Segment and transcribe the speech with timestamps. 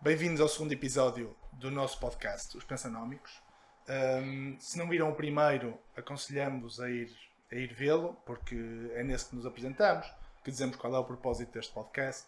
[0.00, 3.42] Bem-vindos ao segundo episódio do nosso podcast, Os Pensanómicos.
[3.86, 7.14] Um, se não viram o primeiro, aconselhamos a ir,
[7.52, 8.56] a ir vê-lo, porque
[8.94, 10.10] é nesse que nos apresentamos,
[10.42, 12.24] que dizemos qual é o propósito deste podcast.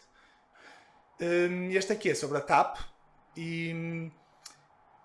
[1.18, 2.80] Um, este aqui é sobre a TAP
[3.34, 4.10] e,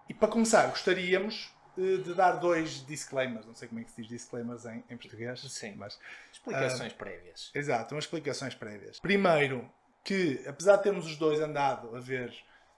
[0.09, 4.09] e para começar gostaríamos de dar dois disclaimers, não sei como é que se diz
[4.09, 5.39] disclaimers em, em português.
[5.41, 5.75] Sim.
[5.75, 5.99] Mas,
[6.31, 7.51] Explicações prévias.
[7.53, 8.99] Exato, umas explicações prévias.
[8.99, 9.69] Primeiro,
[10.03, 12.33] que apesar de termos os dois andado a ver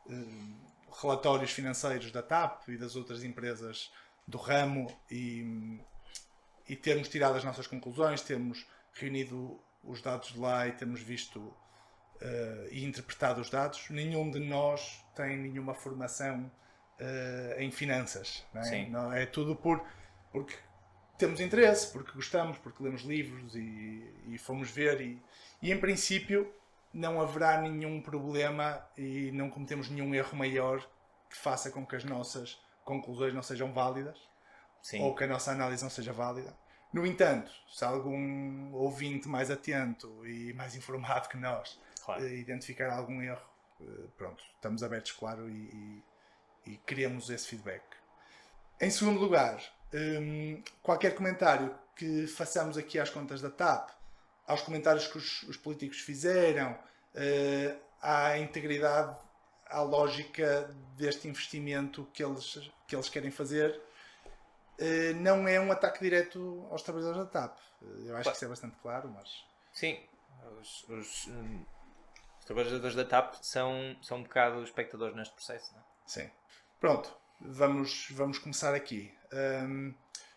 [0.09, 0.13] eh,
[1.01, 3.91] relatórios financeiros da TAP e das outras empresas
[4.27, 5.79] do ramo e,
[6.67, 11.53] e termos tirado as nossas conclusões, termos reunido os dados de lá e termos visto
[12.21, 16.49] eh, e interpretado os dados, nenhum de nós tem nenhuma formação
[16.99, 18.45] eh, em finanças.
[18.53, 18.65] Não é?
[18.65, 18.89] Sim.
[18.89, 19.83] Não, é tudo por,
[20.31, 20.55] porque
[21.17, 25.21] temos interesse, porque gostamos, porque lemos livros e, e fomos ver e,
[25.61, 26.51] e em princípio
[26.93, 30.87] não haverá nenhum problema e não cometemos nenhum erro maior
[31.29, 34.17] que faça com que as nossas conclusões não sejam válidas
[34.81, 35.01] Sim.
[35.01, 36.55] ou que a nossa análise não seja válida.
[36.91, 42.23] No entanto, se algum ouvinte mais atento e mais informado que nós Claro.
[42.23, 43.41] eh, identificar algum erro,
[43.81, 43.85] eh,
[44.17, 46.03] pronto, estamos abertos, claro, e,
[46.65, 47.83] e- queremos esse feedback.
[48.79, 49.61] Em segundo lugar,
[49.93, 53.91] hum, qualquer comentário que façamos aqui às contas da TAP,
[54.47, 56.77] aos comentários que os, os políticos fizeram,
[57.15, 59.15] eh, à integridade,
[59.67, 63.79] à lógica deste investimento que eles, que eles querem fazer,
[64.79, 67.57] eh, não é um ataque direto aos trabalhadores da TAP.
[67.81, 69.45] Eh, Eu acho que isso é bastante claro, mas.
[69.71, 69.99] Sim.
[70.59, 71.63] Os, os, hum,
[72.39, 75.83] os trabalhadores da TAP são, são um bocado espectadores neste processo, não é?
[76.05, 76.29] Sim.
[76.83, 79.09] Pronto, vamos, vamos começar aqui.
[79.31, 79.93] Hum,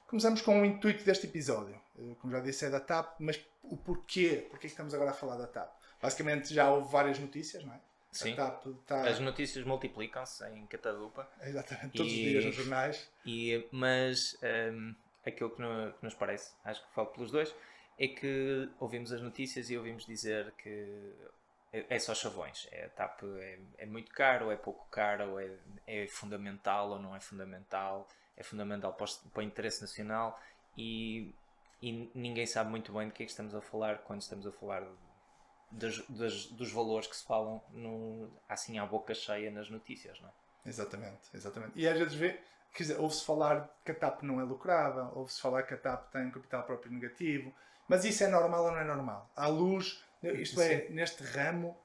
[0.07, 1.75] começamos com o intuito deste episódio.
[1.99, 4.47] Eh, Como já disse, é da TAP, mas o porquê?
[4.49, 5.69] Porquê que estamos agora a falar da TAP?
[6.01, 7.81] Basicamente já houve várias notícias, não é?
[8.13, 8.37] Sim.
[8.37, 9.09] TAP está.
[9.09, 13.11] As notícias multiplicam-se em catadupa, Exatamente, todos E- os dias nos jornais.
[13.25, 14.37] e, mas
[14.73, 14.95] hum,
[15.27, 17.53] aquilo que, no- que nos parece, acho que falo pelos dois,
[17.99, 21.13] é que ouvimos as notícias e ouvimos dizer que
[21.79, 22.69] é, é só chavões.
[22.73, 25.51] É, TAP é, é muito caro, é pouco caro, é,
[25.87, 30.39] é fundamental ou não é fundamental, é fundamental para o, para o interesse nacional
[30.77, 31.35] e,
[31.83, 34.53] e ninguém sabe muito bem do que é que estamos a falar quando estamos a
[34.53, 34.83] falar
[35.71, 40.29] das- das- dos valores que se falam no, assim à boca cheia nas notícias, não
[40.29, 40.33] é?
[40.69, 41.73] Exatamente, exatamente.
[41.77, 42.41] E às vezes vê,
[42.73, 46.11] quer dizer, ouve-se falar que a TAP não é lucrável, ouve-se falar que a TAP
[46.11, 47.55] tem capital próprio negativo,
[47.89, 49.31] mas isso é normal ou não é normal?
[49.37, 51.77] À luz, isto é, neste ramo,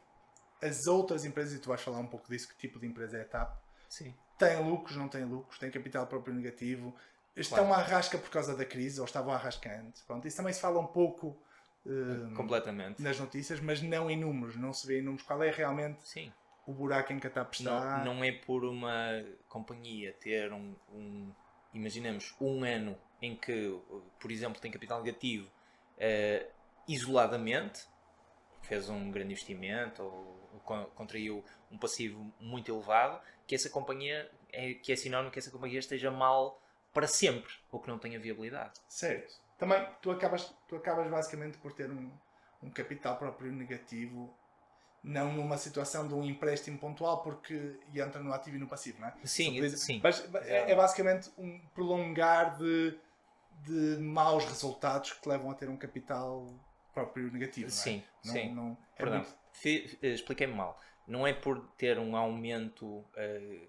[0.62, 3.22] as outras empresas, e tu vais falar um pouco disso, que tipo de empresa é
[3.22, 3.58] a TAP,
[3.90, 4.14] Sim.
[4.38, 6.96] têm lucros, não têm lucros, têm capital próprio negativo,
[7.36, 10.02] estão à rasca por causa da crise, ou estavam à rasca antes.
[10.04, 11.38] Pronto, isso também se fala um pouco
[11.86, 13.02] eh, Completamente.
[13.02, 16.32] nas notícias, mas não em números, não se vê em números qual é realmente Sim.
[16.68, 18.04] o buraco em que a TAP está.
[18.04, 21.32] Não, não é por uma companhia ter um, um-
[21.74, 23.80] imaginemos, um ano em que,
[24.20, 25.50] por exemplo, tem capital negativo
[25.98, 26.46] eh,
[26.88, 27.88] isoladamente,
[28.62, 34.30] fez um grande investimento ou, ou con- contraiu um passivo muito elevado, que essa companhia
[34.52, 36.62] é, que é sinónimo que essa companhia esteja mal
[36.94, 38.80] para sempre ou que não tenha viabilidade.
[38.88, 39.34] Certo.
[39.58, 42.12] Também tu acabas, tu acabas basicamente por ter um,
[42.64, 44.34] um capital próprio negativo,
[45.04, 49.08] não numa situação de um empréstimo pontual, porque entra no ativo e no passivo, não
[49.08, 49.14] é?
[49.24, 50.00] Sim, sim.
[50.04, 52.98] Mas é, é basicamente um prolongar de,
[53.64, 56.48] de maus resultados que te levam a ter um capital
[56.94, 57.68] próprio negativo.
[57.70, 57.78] não é?
[57.78, 58.54] Sim, Não- sim.
[58.54, 59.36] não- é Perdão, muito-
[60.04, 60.80] eh, expliquei-me mal.
[61.08, 63.68] Não é por ter um aumento eh,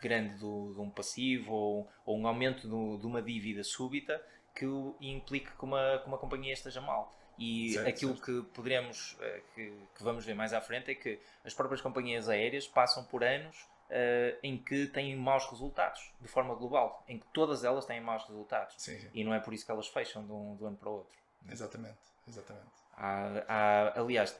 [0.00, 4.24] grande do, de um passivo ou, ou um aumento do- de uma dívida súbita
[4.54, 4.64] que
[5.00, 7.16] implique que uma, que uma companhia esteja mal.
[7.38, 8.24] E Certo, aquilo certo.
[8.44, 12.28] que poderemos, eh, que, que vamos ver mais à frente é que as próprias companhias
[12.28, 17.26] aéreas passam por anos eh, em que têm maus resultados, de forma global, em que
[17.32, 18.74] todas elas têm maus resultados.
[18.76, 19.08] Sim, sim.
[19.14, 20.92] E não é por isso que elas fecham de um, de um ano para o
[20.94, 21.16] outro.
[21.48, 21.96] Exatamente.
[22.28, 22.66] Exatamente.
[22.96, 24.38] Há, há- aliás,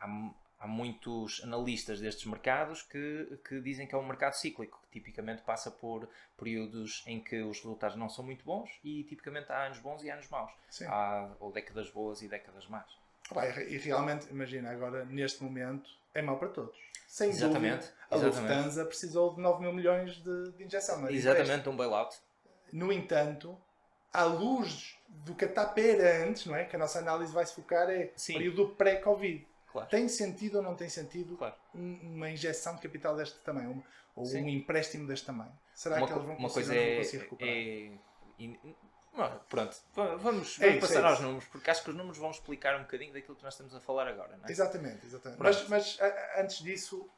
[0.00, 0.30] há,
[0.60, 5.42] há muitos analistas destes mercados que, que dizem que é um mercado cíclico, que tipicamente
[5.42, 9.78] passa por períodos em que os resultados não são muito bons e tipicamente há anos
[9.78, 10.52] bons e anos maus.
[10.68, 10.86] Sim.
[10.86, 12.86] Há ou décadas boas e décadas más.
[13.58, 16.76] E e realmente, imagina, agora, neste momento, é mau para todos.
[17.08, 18.54] Sem Exatamente, dúvida, a exatamente.
[18.54, 21.06] Lufthansa precisou de 9 mil milhões de, de injeção.
[21.06, 21.12] é?
[21.12, 22.16] Exatamente, um bailout.
[22.72, 23.58] No entanto,
[24.16, 26.64] à luz do que a TAP era antes, não é?
[26.64, 28.34] Que a nossa análise vai se focar é Sim.
[28.34, 29.46] período pré-Covid.
[29.70, 29.88] Claro.
[29.90, 31.54] Tem sentido ou não tem sentido Claro.
[31.74, 33.70] um- uma injeção de capital deste tamanho?
[33.72, 33.82] Um-
[34.14, 34.44] ou Sim.
[34.44, 35.52] um empréstimo deste tamanho?
[35.74, 37.54] Será Uma, que eles vão uma conseguir é, conseguir recuperar?
[37.54, 37.92] é-
[39.18, 42.18] Ah, Pronto, va- vamos, É vamos passar é aos números, porque acho que os números
[42.18, 44.50] vão explicar um bocadinho daquilo que nós estamos a falar agora, não é?
[44.50, 45.42] Exatamente, exatamente.
[45.42, 45.98] Mas, mas
[46.38, 47.08] antes disso,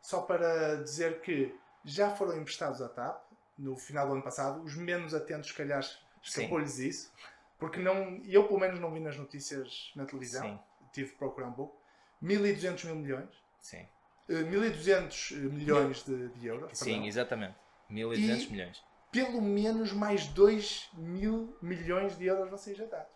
[0.00, 3.24] só para dizer que já foram emprestados à TAP
[3.58, 5.84] no final do ano passado, os menos atentos, se calhar,
[6.22, 7.12] escapou-lhes isso,
[7.58, 10.58] porque não, eu pelo menos não vi nas notícias na televisão, Sim,
[10.92, 11.80] tive que procurar um pouco,
[12.22, 13.28] 1.200 mil milhões,
[13.60, 13.86] sim.
[14.28, 17.06] eh, 1.200 milhões de, de euros, Sim, perdão.
[17.06, 17.54] exatamente.
[17.88, 18.82] 1200 E- milhões.
[19.10, 23.12] pelo menos mais 2 mil milhões de euros vão ser injetados.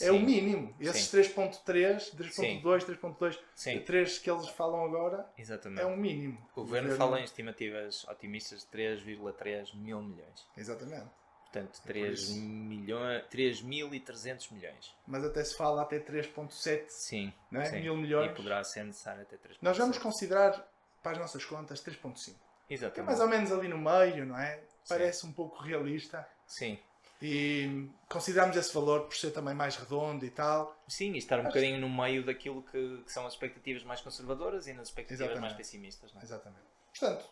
[0.00, 0.74] É Sim, o mínimo.
[0.78, 5.82] Esses 3.3, 3.2, 3.2, Sim, 3 que eles falam agora exatamente.
[5.82, 6.38] é um mínimo.
[6.54, 10.46] O governo fala em estimativas otimistas de 3,3 mil milhões.
[10.56, 11.10] Exatamente.
[11.52, 14.94] Portanto, É por 3 milhões, 3.300 milhões.
[15.06, 17.64] Mas até se fala até 3.7 Sim, não é?
[17.66, 17.80] sim.
[17.80, 18.30] mil milhões.
[18.30, 20.64] E poderá ser necessário até 3 Nós vamos considerar,
[21.02, 22.34] para as nossas contas, 3.5.
[22.68, 23.06] Que é Exatamente.
[23.06, 24.62] mais ou menos ali no meio, não é?
[24.88, 26.26] Parece um pouco realista.
[26.46, 26.78] Sim.
[27.20, 30.80] E consideramos esse valor por ser também mais redondo e tal.
[30.88, 34.68] Sim, e estar um bocadinho no meio daquilo que, que são as expectativas mais conservadoras
[34.68, 35.42] e nas expectativas Exatamente.
[35.42, 36.12] mais pessimistas.
[36.14, 36.24] Não é?
[36.24, 36.62] Exatamente.
[36.98, 37.28] Portanto,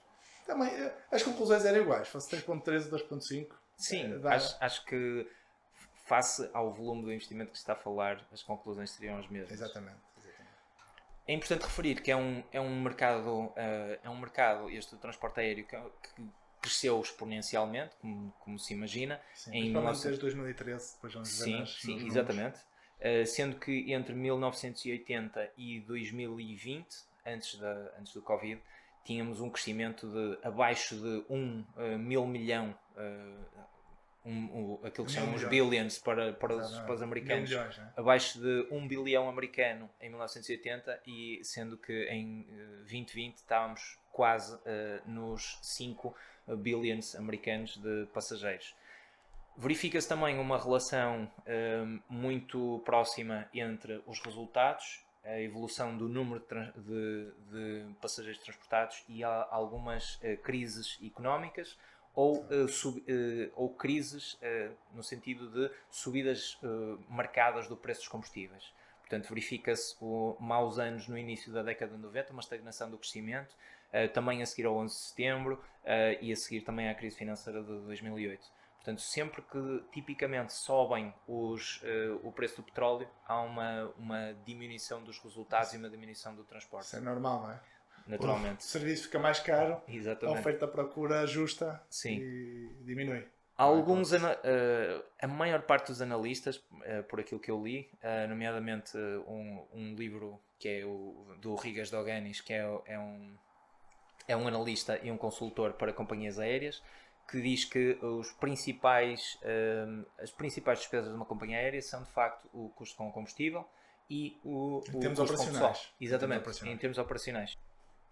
[0.47, 2.09] também eh, as conclusões eram iguais.
[2.09, 3.49] Fosse 3.13 ou 2.5.
[3.79, 5.27] Sim, Eh, acho, acho que
[6.05, 9.53] face ao volume do investimento que se está a falar, as conclusões seriam as mesmas.
[9.53, 9.97] Exatamente.
[10.19, 10.49] exatamente.
[11.27, 14.99] É importante referir que é um, é um mercado, eh, é um mercado, este do
[15.01, 16.29] transporte aéreo, que, que
[16.61, 19.21] cresceu exponencialmente, como, como se imagina.
[19.35, 22.59] Sim, Em principalmente 1900 desde 2013, depois vamos ver Sim, nas- sim, nos exatamente.
[22.99, 26.89] Uh, sendo que entre 1980 e 2020,
[27.25, 28.61] antes, da, antes do Covid,
[29.05, 33.59] tínhamos um crescimento de abaixo de 1 uh, mil milhão, uh,
[34.25, 35.49] um, um, aquilo que Mil chamam os milhões.
[35.49, 36.85] billions para, para, os, Exatamente.
[36.85, 37.51] para os Mil americanos.
[37.51, 37.93] milhões, né?
[37.97, 44.55] Abaixo de 1 bilhão americano em 1980 e sendo que em uh, 2020 estávamos quase
[44.57, 44.61] uh,
[45.07, 46.15] nos 5
[46.59, 48.75] billions americanos de passageiros.
[49.57, 51.31] Verifica-se também uma relação
[52.09, 59.23] muito próxima entre os resultados, a evolução do número de, de- de passageiros transportados e
[59.23, 61.79] há algumas eh, crises económicas
[62.15, 64.39] ou, eh, sub- eh, ou crises
[64.95, 66.59] no sentido de subidas
[67.09, 68.73] marcadas do preço dos combustíveis.
[69.01, 69.97] Portanto, verifica-se
[70.41, 73.55] maus anos no início da década de 90, uma estagnação do crescimento,
[74.13, 75.65] também a seguir ao 11 de setembro
[76.21, 78.47] e a seguir também à crise financeira de 2008.
[78.79, 85.03] Portanto, sempre que tipicamente sobem os, eh, o preço do petróleo, há uma, uma diminuição
[85.03, 87.61] dos resultados e uma diminuição do transporte, Isso é normal, não é?
[88.07, 88.65] O naturalmente.
[88.65, 90.39] serviço fica mais caro, a Exatamente.
[90.41, 92.19] oferta-procura ajusta Sim.
[92.21, 93.27] e diminui.
[93.59, 98.27] Há Alguns, eh, a maior parte dos analistas, eh, por aquilo que eu li, eh,
[98.29, 103.37] nomeadamente um, um livro que é o do Rigas Doganis, que é, é um,
[104.29, 106.81] é um analista e um consultor para companhias aéreas,
[107.31, 109.87] que diz que os principais, eh,
[110.21, 113.67] as principais despesas de uma companhia aérea são de facto o custo com o combustível
[114.09, 115.79] e o, Em o termos custo operacionais.
[115.79, 115.95] pessoal.
[116.01, 116.75] Exatamente, Em termos operacionais.
[116.75, 117.57] em termos operacionais.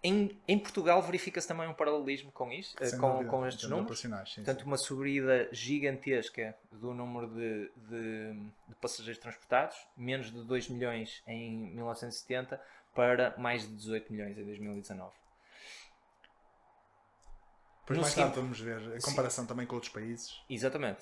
[0.03, 3.67] Em, em Portugal verifica-se também um paralelismo com isto, eh, Sem com, dúvida, com estes
[3.67, 3.99] números.
[3.99, 8.33] sim, Portanto, uma subida gigantesca do número de, de,
[8.69, 12.61] de passageiros transportados, menos de 2 milhões em 1970
[12.93, 15.11] para mais de 18 milhões em 2019.
[17.87, 20.41] Depois no mais seguinte- tarde vamos ver a comparação também com outros países.
[20.49, 21.01] Exatamente.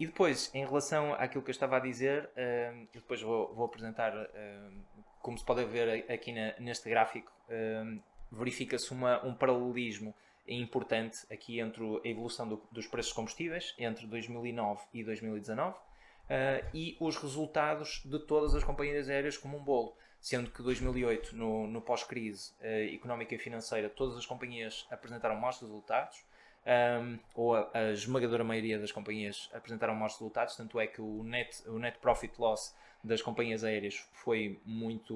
[0.00, 3.66] E depois, em relação àquilo que eu estava a dizer, hum, eu depois vou, vou
[3.66, 4.80] apresentar, hum,
[5.20, 8.00] como se pode ver aqui na- neste gráfico, hum,
[8.32, 10.12] verifica-se um paralelismo
[10.48, 16.66] importante aqui entre a evolução do- dos preços de combustíveis entre 2009 e 2019 uh,
[16.74, 19.96] e os resultados de todas as companhias aéreas como um bolo.
[20.24, 25.60] Sendo que 2008, no, no pós-crise uh, económica e financeira, todas as companhias apresentaram maus
[25.60, 26.24] resultados,
[26.66, 31.22] um, ou a, a esmagadora maioria das companhias apresentaram maus resultados, tanto é que o
[31.24, 35.14] net, o net profit loss das companhias aéreas foi muito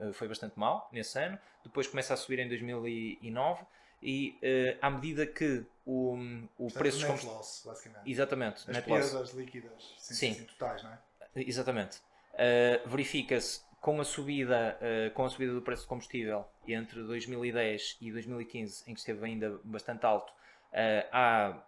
[0.00, 3.62] uh, foi bastante mau nesse ano, depois começa a subir em 2009
[4.02, 8.10] e uh, à medida que o, o Portanto, preço dos loss, basicamente.
[8.10, 9.10] exatamente As net loss.
[9.10, 10.32] perdas líquidas, sim, Sim.
[10.32, 10.98] sim, totais, não é?
[11.34, 11.98] Exatamente.
[12.32, 17.98] Uh, Verifica-se com a subida uh, com a subida do preço do combustível entre 2010
[18.00, 21.62] e 2015, em que esteve ainda bastante alto, uh, há,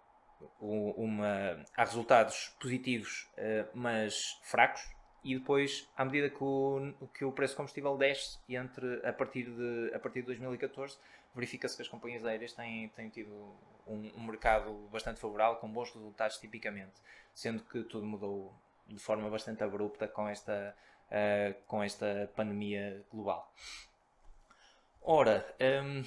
[0.60, 4.82] uma, há resultados positivos, uh, mas fracos.
[5.24, 9.44] E depois, à medida que o, que o preço do combustível desce, entre, a, partir
[9.50, 10.96] de, a partir de 2014,
[11.34, 13.32] verifica-se que as companhias aéreas têm, têm tido
[13.86, 16.94] um, um mercado bastante favorável, com bons resultados tipicamente,
[17.34, 18.54] sendo que tudo mudou
[18.86, 20.74] de forma bastante abrupta com esta,
[21.08, 23.52] uh, com esta pandemia global.
[25.02, 25.46] Ora,
[25.84, 26.04] um,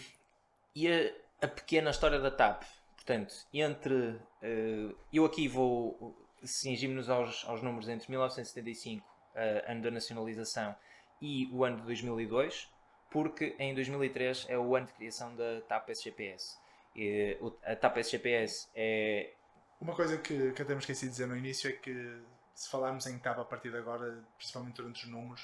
[0.75, 2.63] e a, a pequena história da TAP?
[2.95, 3.93] Portanto, entre.
[3.93, 6.15] uh, eu aqui vou.
[6.43, 10.75] cingimos-nos aos, aos números entre 1975, uh, ano da nacionalização,
[11.21, 12.69] e o ano de 2002,
[13.09, 16.57] porque em 2003 é o ano de criação da TAP SGPS.
[16.95, 19.33] E, a TAP SGPS é.
[19.79, 22.21] Uma coisa que, que até me esqueci de dizer no início é que
[22.61, 25.41] se falarmos em TAP a partir de agora, principalmente durante os números,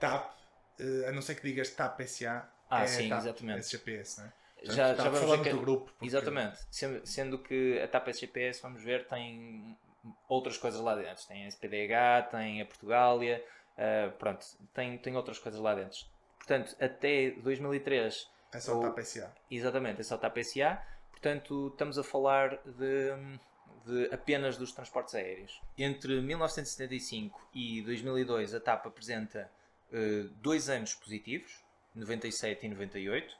[0.00, 0.32] TAP,
[0.80, 3.60] uh, a não ser que digas TAP SA, ah, é sim, TAP exatamente.
[3.60, 4.32] SGPS, não é?
[4.64, 5.84] Já, já vamos ver que- do grupo.
[5.92, 6.58] porque- Exatamente.
[6.70, 9.78] Sendo, sendo que a TAP SGPS, vamos ver, tem
[10.28, 11.24] outras coisas lá dentro.
[11.28, 13.44] Tem a SPDH, tem a Portugália,
[13.76, 15.98] ah, pronto, tem, tem outras coisas lá dentro.
[16.38, 19.30] Portanto, até 2003, É só o- TAP SA.
[19.48, 20.82] exatamente, é só TAP SA.
[21.12, 23.12] Portanto, estamos a falar de,
[23.86, 25.60] de apenas dos transportes aéreos.
[25.76, 29.50] Entre 1975 e 2002, a TAP apresenta
[29.92, 33.36] eh, dois anos positivos, 97 e 98,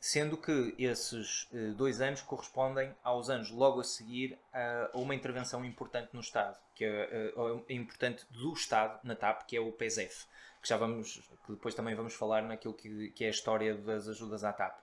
[0.00, 5.14] sendo que esses eh, dois anos correspondem aos anos logo a seguir a, a uma
[5.14, 7.34] intervenção importante no Estado, que é, eh,
[7.68, 10.26] é importante do Estado na TAP, que é o PESEF,
[10.62, 14.08] que já vamos, que depois também vamos falar naquilo que, que é a história das
[14.08, 14.78] ajudas à TAP.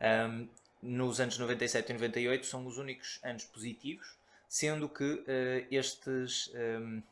[0.00, 0.48] Ahm,
[0.82, 4.18] nos anos 97 e 98 são os únicos anos positivos,
[4.54, 7.02] sendo que eh, estes ahm,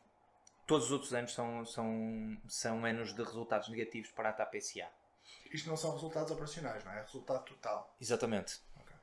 [0.65, 4.87] todos os outros anos são, são, são anos de resultados negativos para a TAP SA.
[5.51, 6.99] Isto não são resultados operacionais, não é?
[6.99, 7.93] É resultado total.
[7.99, 8.61] Exatamente.
[8.79, 8.95] Ok.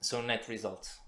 [0.00, 1.02] São net results.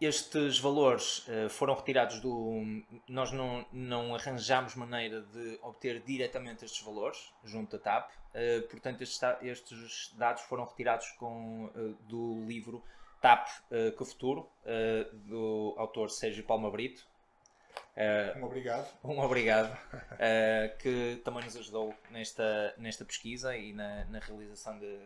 [0.00, 2.60] Estes valores eh, foram retirados do.
[3.06, 9.02] Nós não, não arranjámos maneira de obter diretamente estes valores junto da TAP, eh, portanto,
[9.02, 12.82] estes, estes dados foram retirados com, eh, do livro
[13.20, 17.06] TAP eh, que Futuro, eh, do autor Sérgio Palma Brito.
[17.96, 18.88] Eh, Um obrigado.
[19.04, 19.76] um obrigado,
[20.80, 24.98] que também nos ajudou nesta, nesta pesquisa e na, na realização de.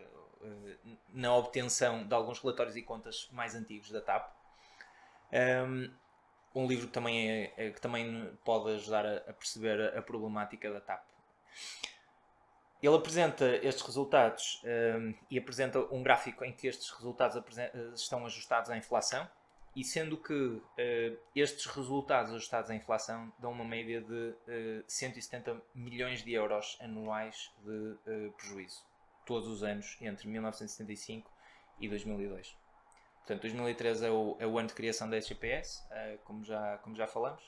[1.12, 4.30] na obtenção de alguns relatórios e contas mais antigos da TAP.
[5.32, 5.90] Um,
[6.54, 10.02] um livro que também, é, é- que também pode ajudar a, a perceber a, a
[10.02, 11.04] problemática da TAP.
[12.84, 18.26] Ele apresenta estes resultados um, e apresenta um gráfico em que estes resultados eh, estão
[18.26, 19.28] ajustados à inflação,
[19.76, 25.60] e sendo que eh, estes resultados ajustados à inflação dão uma média de eh, 170
[25.74, 28.84] milhões de euros anuais de eh, prejuízo,
[29.26, 31.30] todos os anos entre 1975
[31.80, 32.56] e 2002.
[33.18, 35.82] Portanto, 2013 é o, é o ano de criação da SGPS,
[36.24, 37.42] como, já, como já falamos,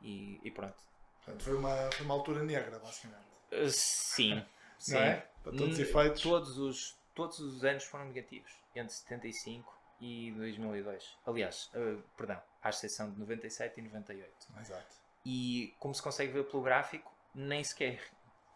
[0.00, 0.82] e, e pronto.
[1.22, 3.26] Portanto, foi uma, foi uma altura negra, basicamente.
[3.68, 4.42] Sim,
[4.80, 4.94] sim.
[4.94, 5.26] Não é?
[5.42, 6.22] Para todos os efeitos.
[6.22, 11.18] Todos os, todos os anos foram negativos, entre 75 e 2002.
[11.26, 14.32] Aliás, eh, perdão, à exceção de 97 e 98.
[14.60, 14.96] Exato.
[15.24, 18.02] E como se consegue ver pelo gráfico, nem sequer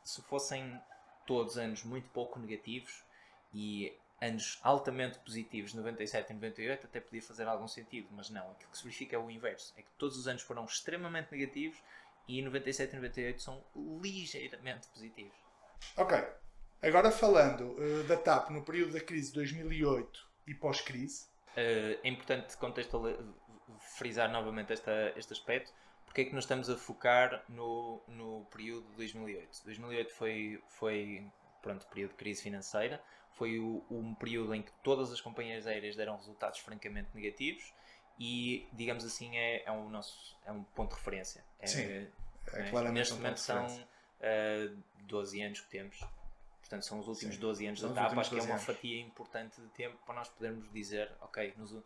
[0.03, 0.81] se fossem
[1.27, 3.05] todos anos muito pouco negativos
[3.53, 8.51] e anos altamente positivos, 97 e 98, até podia fazer algum sentido, mas não.
[8.53, 11.79] Aquilo que se verifica é o inverso: é que todos os anos foram extremamente negativos
[12.27, 13.63] e 97 e 98 são
[14.03, 15.44] ligeiramente positivos.
[15.97, 16.17] Ok.
[16.83, 21.27] Agora falando eh, da TAP no período da crise de 2008 e pós-crise.
[21.57, 22.57] Eh, é importante
[23.97, 25.73] frisar novamente esta, este aspecto,
[26.05, 29.63] porque é que nós estamos a focar no, no período de 2008.
[29.65, 31.27] 2008 foi, foi
[31.63, 33.01] pronto, período de crise financeira,
[33.33, 37.73] foi o- um período em que todas as companhias aéreas deram resultados francamente negativos
[38.19, 41.45] e, digamos assim, é, é, um, nosso, é um ponto de referência.
[41.59, 42.11] É, Sim, é,
[42.53, 43.67] É claramente neste um ponto momento de são
[44.27, 44.71] eh,
[45.03, 46.01] 12 anos que temos.
[46.61, 48.19] Portanto, são os últimos Sim, 12 anos da TAP.
[48.19, 48.67] Acho que é 12 uma anos.
[48.67, 51.77] fatia importante de tempo para nós podermos dizer, ok, nos-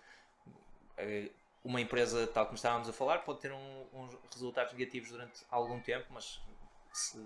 [0.96, 1.30] eh,
[1.64, 5.80] uma empresa, tal como estávamos a falar, pode ter um- uns resultados negativos durante algum
[5.80, 6.40] tempo, mas
[6.92, 7.18] se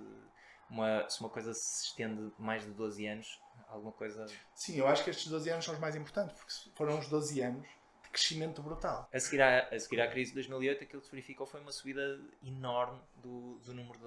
[0.70, 3.38] uma, se uma coisa se estende mais de 12 anos,
[3.68, 4.24] alguma coisa.
[4.54, 7.40] Sim, eu acho que estes 12 anos são os mais importantes, porque foram os 12
[7.42, 7.68] anos
[8.12, 9.08] crescimento brutal.
[9.12, 11.72] A seguir, à, a seguir à crise de 2008, aquilo que se verificou foi uma
[11.72, 13.98] subida enorme do, do número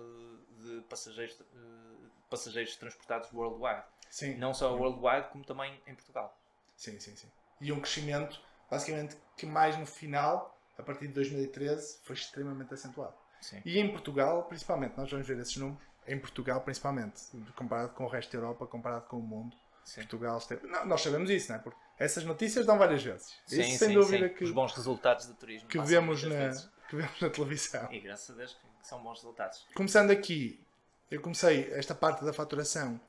[0.60, 3.84] de, de passageiros, eh, passageiros transportados worldwide.
[4.10, 4.38] Sim.
[4.38, 6.38] Não só worldwide, como também em Portugal.
[6.76, 7.28] Sim, sim, sim.
[7.60, 13.16] E um crescimento, basicamente, que mais no final, a partir de 2013, foi extremamente acentuado.
[13.42, 13.62] Sim.
[13.66, 17.22] E em Portugal, principalmente, nós vamos ver esses números, em Portugal, principalmente,
[17.56, 20.02] comparado com o resto da Europa, comparado com o mundo, Sim.
[20.02, 20.68] Portugal esteve...
[20.68, 21.62] não, Nós sabemos isso, não é?
[21.62, 23.34] Porque essas notícias dão várias vezes.
[23.46, 24.34] Sim, isso, sem sim, dúvida, sim.
[24.34, 26.70] Que, Os bons resultados do turismo que, vemos na, vezes.
[26.90, 27.88] que vemos na televisão.
[27.92, 29.66] E graças a Deus que que são bons resultados.
[29.74, 30.64] Começando aqui,
[31.10, 33.02] eu comecei esta parte da faturação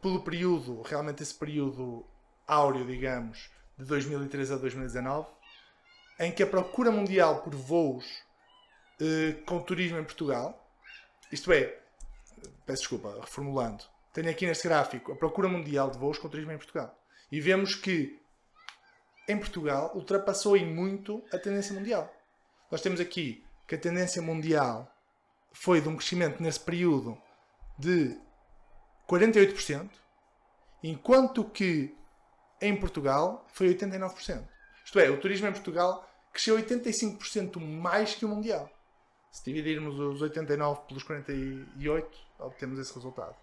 [0.00, 2.06] pelo período, realmente esse período
[2.46, 5.26] áureo, digamos, de 2013 a 2019,
[6.20, 8.22] em que a procura mundial por voos
[9.00, 10.64] eh, com turismo em Portugal,
[11.32, 11.76] isto é,
[12.64, 16.56] peço desculpa, reformulando, tenho aqui neste gráfico a procura mundial de voos com turismo em
[16.56, 16.96] Portugal.
[17.30, 18.18] E vemos que
[19.28, 22.12] em Portugal ultrapassou em muito a tendência mundial.
[22.70, 24.90] nós temos aqui que a tendência mundial
[25.52, 27.20] foi de um crescimento nesse período
[27.78, 28.18] de
[29.06, 29.90] 48%,
[30.82, 31.94] enquanto que
[32.60, 34.42] em Portugal foi 89%.
[34.84, 38.70] Isto é, o turismo em Portugal cresceu 85% mais que o mundial.
[39.30, 43.36] Se dividirmos os 89 pelos 48, obtemos esse resultado.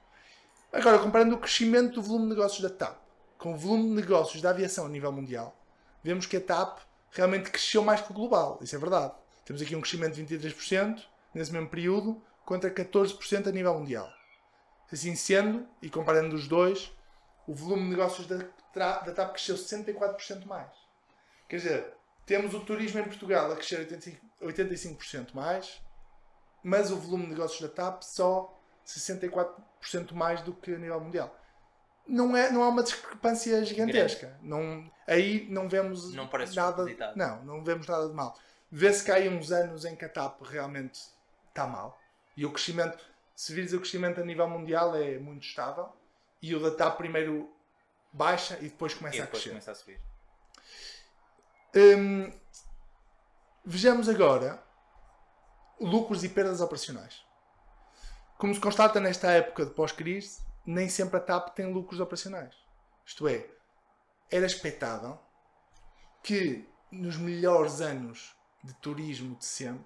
[0.73, 3.04] Agora, comparando o crescimento do volume de negócios da TAP
[3.37, 5.55] com o volume de negócios da aviação a nível mundial,
[6.03, 6.79] vemos que a TAP
[7.11, 8.59] realmente cresceu mais que o global.
[8.61, 9.13] Isso é verdade.
[9.45, 14.09] Temos aqui um crescimento de 23% nesse mesmo período, contra 14% a nível mundial.
[14.91, 16.91] Assim sendo, e comparando os dois,
[17.47, 18.37] o volume de negócios da,
[18.73, 20.71] da TAP cresceu 64% mais.
[21.49, 21.93] Quer dizer,
[22.25, 23.87] temos o turismo em Portugal a crescer
[24.41, 25.81] 85% mais,
[26.63, 31.35] mas o volume de negócios da TAP só 64% mais do que a nível mundial.
[32.07, 34.37] Não, é, não há uma discrepância gigantesca.
[34.41, 36.85] Não, aí não vemos Não nada.
[37.15, 38.37] Não, não vemos nada de mal.
[38.71, 40.99] Vê-se que há aí uns anos em que a TAP realmente
[41.49, 41.99] está mal.
[42.37, 43.03] E o crescimento,
[43.35, 45.89] se vires o crescimento a nível mundial é muito estável.
[46.41, 47.49] E o da TAP primeiro
[48.11, 49.49] baixa e depois começa E a depois crescer.
[49.49, 49.99] começa a subir.
[51.75, 52.31] Hum,
[53.65, 54.63] vejamos agora
[55.79, 57.23] lucros e perdas operacionais.
[58.37, 62.55] Como se constata nesta época de pós-crise, nem sempre a TAP tem lucros operacionais.
[63.05, 63.47] Isto é,
[64.31, 65.19] era expectável
[66.23, 69.85] que nos melhores anos de turismo de sempre,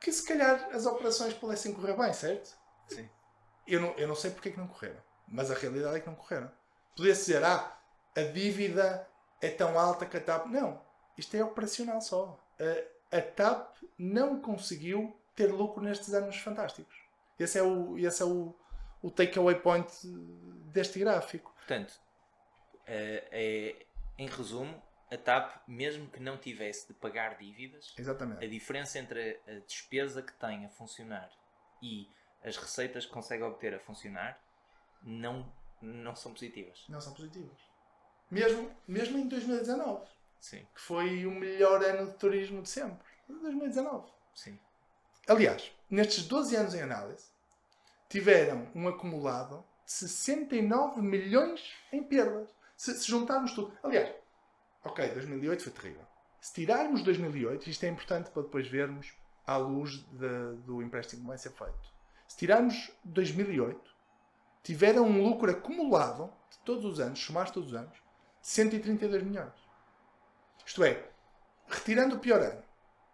[0.00, 2.56] que se calhar as operações pudessem correr bem, certo?
[2.88, 3.08] Sim.
[3.66, 6.06] Eu não, eu não sei porque é que não correram, mas a realidade é que
[6.06, 6.50] não correram.
[6.96, 7.76] Podia-se dizer, ah,
[8.16, 9.08] a dívida
[9.40, 10.46] é tão alta que a TAP.
[10.46, 10.80] Não,
[11.16, 12.38] isto é operacional só.
[13.12, 16.96] A, a TAP não conseguiu ter lucro nestes anos fantásticos.
[17.38, 18.54] Esse é o, esse é o,
[19.02, 19.88] o takeaway point
[20.72, 21.52] deste gráfico.
[21.56, 22.00] Portanto,
[22.86, 23.86] é, é-
[24.18, 28.48] em resumo, a TAP, mesmo que não tivesse de pagar dívidas, a Exatamente.
[28.48, 31.30] diferença entre a despesa que tem a funcionar
[31.82, 32.08] e
[32.44, 34.40] as receitas que consegue obter a funcionar
[35.02, 36.84] não, não são positivas.
[36.88, 37.58] Não são positivas.
[38.30, 40.06] Mesmo, mesmo em 2019,
[40.40, 43.06] Sim, que foi o melhor ano de turismo de sempre.
[43.28, 44.10] 2019.
[44.34, 44.58] sim.
[45.28, 47.30] Aliás, nestes 12 anos em análise,
[48.10, 52.50] tiveram um acumulado de 69 milhões em perdas.
[52.76, 53.72] Se, se juntarmos tudo.
[53.82, 54.12] Aliás,
[54.84, 56.06] ok, 2008 foi terrível.
[56.40, 59.12] Se tirarmos 2008, isto é importante para depois vermos
[59.46, 61.90] à luz de- do empréstimo que vai ser feito.
[62.26, 63.90] Se tirarmos 2008,
[64.62, 67.92] tiveram um lucro acumulado de todos os anos, somares todos os anos,
[68.40, 69.52] de 132 milhões.
[70.64, 71.10] Isto é,
[71.68, 72.62] retirando o pior ano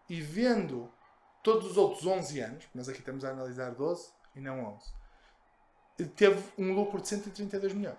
[0.08, 0.90] e vendo
[1.42, 4.92] todos os outros 11 anos, mas aqui estamos a analisar 12 e não 11,
[6.14, 7.98] teve um lucro de 132 milhões.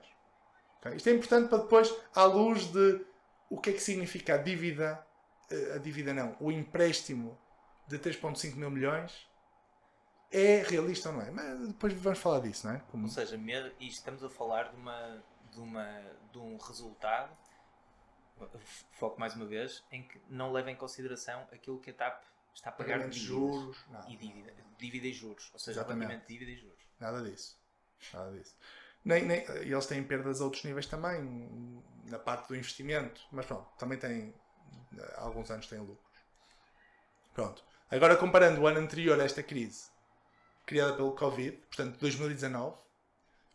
[0.77, 0.95] Ok?
[0.95, 3.05] Isto é importante para depois, à luz de
[3.49, 5.05] o que é que significa a dívida,
[5.49, 7.37] eh, a dívida não, o empréstimo
[7.87, 9.27] de 3.5 mil milhões,
[10.31, 11.31] é realista ou não é?
[11.31, 12.79] Mas depois vamos falar disso, não é?
[12.91, 13.39] Como- Ou seja,
[13.79, 16.01] estamos a falar de, uma, de, uma,
[16.33, 17.31] de um resultado,
[18.91, 22.23] foco mais uma vez, em que não leva em consideração aquilo que a TAP
[22.57, 24.09] está a pagar dívidas juros, nada.
[24.09, 25.49] e dívida, dívida e juros.
[25.53, 26.07] Ou seja, Exatamente.
[26.07, 26.79] pagamento de dívida e juros.
[26.99, 27.57] Nada disso.
[28.13, 28.55] Nada disso.
[29.05, 33.45] Nem, nem, e eles têm perdas a outros níveis também, na parte do investimento, mas
[33.45, 34.33] pronto, também têm,
[35.15, 36.19] há alguns anos têm lucros.
[37.33, 37.63] Pronto.
[37.89, 39.89] Agora comparando o ano anterior a esta crise,
[40.65, 42.75] criada pelo Covid, portanto 2019,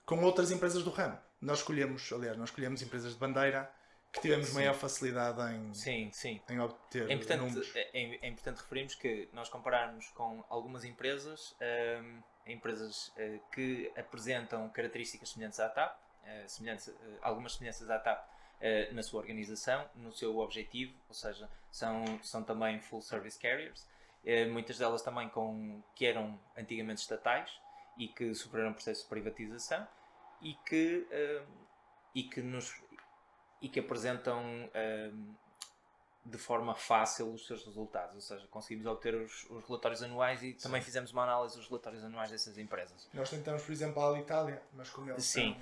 [0.07, 1.19] com outras empresas do ramo.
[1.41, 3.71] Nós escolhemos, aliás, nós escolhemos empresas de bandeira
[4.13, 4.55] que tivemos Sim.
[4.55, 6.41] maior facilidade em, Sim, sim.
[6.49, 7.73] em obter É importante, números.
[7.75, 14.69] é, é importante referirmos que nós compararmos com algumas empresas, ehm, empresas eh, que apresentam
[14.69, 18.31] características semelhantes à TAP, eh, semelhantes, eh, algumas semelhanças à TAP
[18.93, 23.89] na sua organização, no seu objetivo, ou seja, são, são também full service carriers,
[24.53, 27.51] muitas delas também com, que eram antigamente estatais
[27.99, 29.85] e que sofreram processo de privatização
[30.41, 31.45] e que, ehm,
[32.15, 32.73] e que nos
[33.63, 34.43] e que apresentam
[34.75, 35.35] ehm,
[36.25, 40.53] de forma fácil os seus resultados, ou seja, conseguimos obter os, os relatórios anuais e
[40.53, 43.09] também fizemos uma análise dos relatórios anuais dessas empresas.
[43.15, 45.57] Nós tentamos, por exemplo, a Alitalia, mas como eles Sim.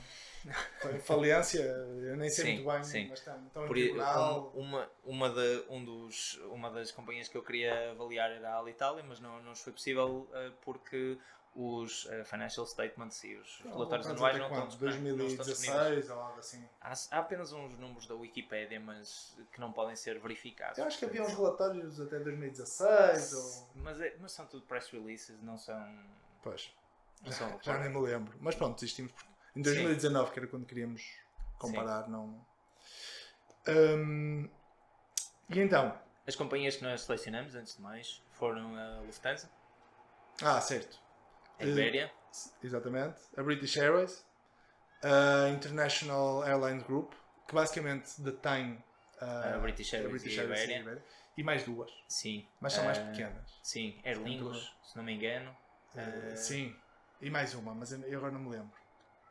[0.76, 3.06] estão em falência, eu nem sei Sim, muito bem, sim.
[3.08, 4.52] mas estão, Por, tribunal.
[4.54, 8.58] um- uma, uma, de, um dos, uma das companhias que eu queria avaliar era a
[8.58, 11.16] Alitalia, mas não, não nos foi possível eh, porque
[11.54, 14.78] os eh, financial statements e os Não, relatórios anuais não estão, quantos?
[14.78, 16.06] disponíveis- não estão disponíveis.
[16.06, 16.68] 2016 ou algo assim.
[16.80, 20.78] Há, há apenas uns números da Wikipédia, mas que não podem ser verificados.
[20.78, 23.68] Eu acho que havia uns relatórios até 2016 ou.
[23.74, 26.04] Mas, é- mas são tudo press releases, não são.
[26.42, 26.72] Pois,
[27.22, 28.36] Não são já nem me lembro.
[28.40, 29.12] Mas pronto, desistimos.
[29.56, 31.18] Em 2019, que era quando queríamos
[31.58, 32.46] comparar, não.
[33.68, 34.48] Hum,
[35.48, 39.50] e então, As companhias que nós selecionamos, antes de mais, foram a Lufthansa,
[40.42, 40.98] Ah, certo.
[41.60, 42.12] A Iberia,
[42.62, 43.20] Exatamente.
[43.36, 44.24] A British Airways,
[45.02, 47.12] a International Airlines Group,
[47.48, 48.74] que basicamente detém
[49.20, 51.04] uh, A British Airways e a Iberia.
[51.36, 52.46] e mais duas, sim.
[52.60, 53.58] mas são mais Ah, pequenas.
[53.62, 55.50] Sim, Aer Lingus, se não me engano.
[55.94, 56.76] Uh, sim,
[57.20, 58.78] e mais uma, mas eu agora não me lembro.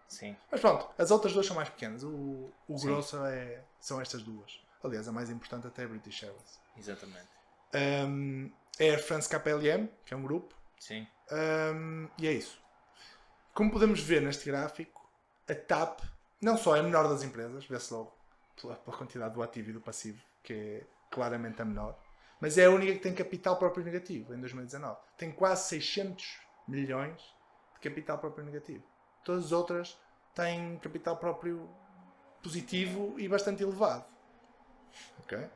[0.07, 2.03] Sim, Mas pronto, as outras duas são mais pequenas.
[2.03, 2.87] O, o Sim.
[2.87, 4.59] grosso é, são estas duas.
[4.83, 6.59] Aliás, a mais importante até é a British Airways.
[6.75, 7.27] exatamente.
[7.75, 12.59] Um, Air France KPLM, que é um grupo, Sim, Um, e é isso.
[13.53, 15.07] Como podemos ver neste gráfico,
[15.47, 15.99] a TAP
[16.41, 18.15] não só é a menor das empresas, vê-se logo
[18.59, 21.99] pela, pela quantidade do ativo e do passivo, que é claramente a menor,
[22.39, 24.97] mas é a única que tem capital próprio negativo em 2019.
[25.17, 27.21] Tem quase 600 milhões
[27.73, 28.83] de capital próprio negativo.
[29.23, 29.99] Todas as outras
[30.33, 31.69] têm capital próprio
[32.41, 34.05] positivo e bastante elevado.
[35.19, 35.49] Ok?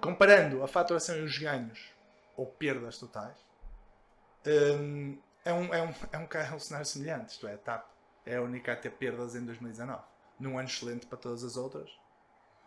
[0.00, 1.92] Comparando a faturação e os ganhos
[2.36, 3.45] ou perdas totais,
[4.46, 7.30] É, um, é, um, é, um, é um cenário semelhante.
[7.30, 7.86] Isto é, a TAP
[8.24, 10.02] é a única a ter perdas em 2019.
[10.38, 11.90] Num ano excelente para todas as outras.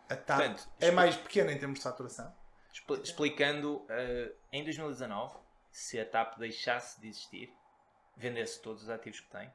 [0.08, 2.32] A TAP Portanto, é mais pequena em termos de faturação.
[2.72, 5.36] Expli- explicando, eh, em 2019,
[5.70, 7.52] se a TAP deixasse de existir,
[8.16, 9.52] vendesse todos os ativos que tem,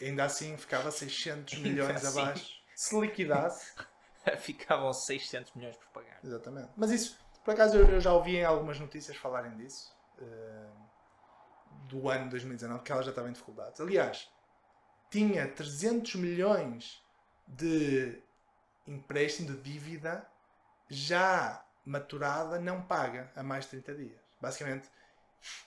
[0.00, 2.20] Ainda assim ficava 600 milhões assim.
[2.20, 2.60] abaixo.
[2.74, 3.72] Se liquidasse.
[4.40, 6.18] ficavam 600 milhões por pagar.
[6.22, 6.68] Exatamente.
[6.76, 9.95] Mas isso, por acaso, eu já ouvi em algumas notícias falarem disso.
[10.18, 10.68] Eh,
[11.88, 13.80] do ano 2019, que ela já estava em dificuldades.
[13.80, 14.28] Aliás,
[15.10, 17.04] tinha 300 milhões
[17.46, 18.20] de
[18.86, 20.26] empréstimo, de dívida,
[20.88, 24.20] já maturada, não paga a mais de 30 dias.
[24.40, 24.90] Basicamente,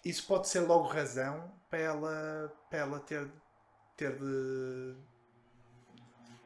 [0.03, 3.29] isso pode ser logo razão para ela, para ela ter,
[3.95, 4.95] ter de,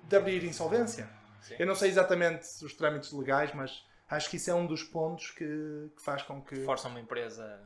[0.04, 1.10] de abrir insolvência.
[1.42, 1.56] Sim.
[1.60, 5.32] Eu não sei exatamente os trâmites legais, mas acho que isso é um dos pontos
[5.32, 6.64] que, que faz com que.
[6.64, 7.60] Forçam uma empresa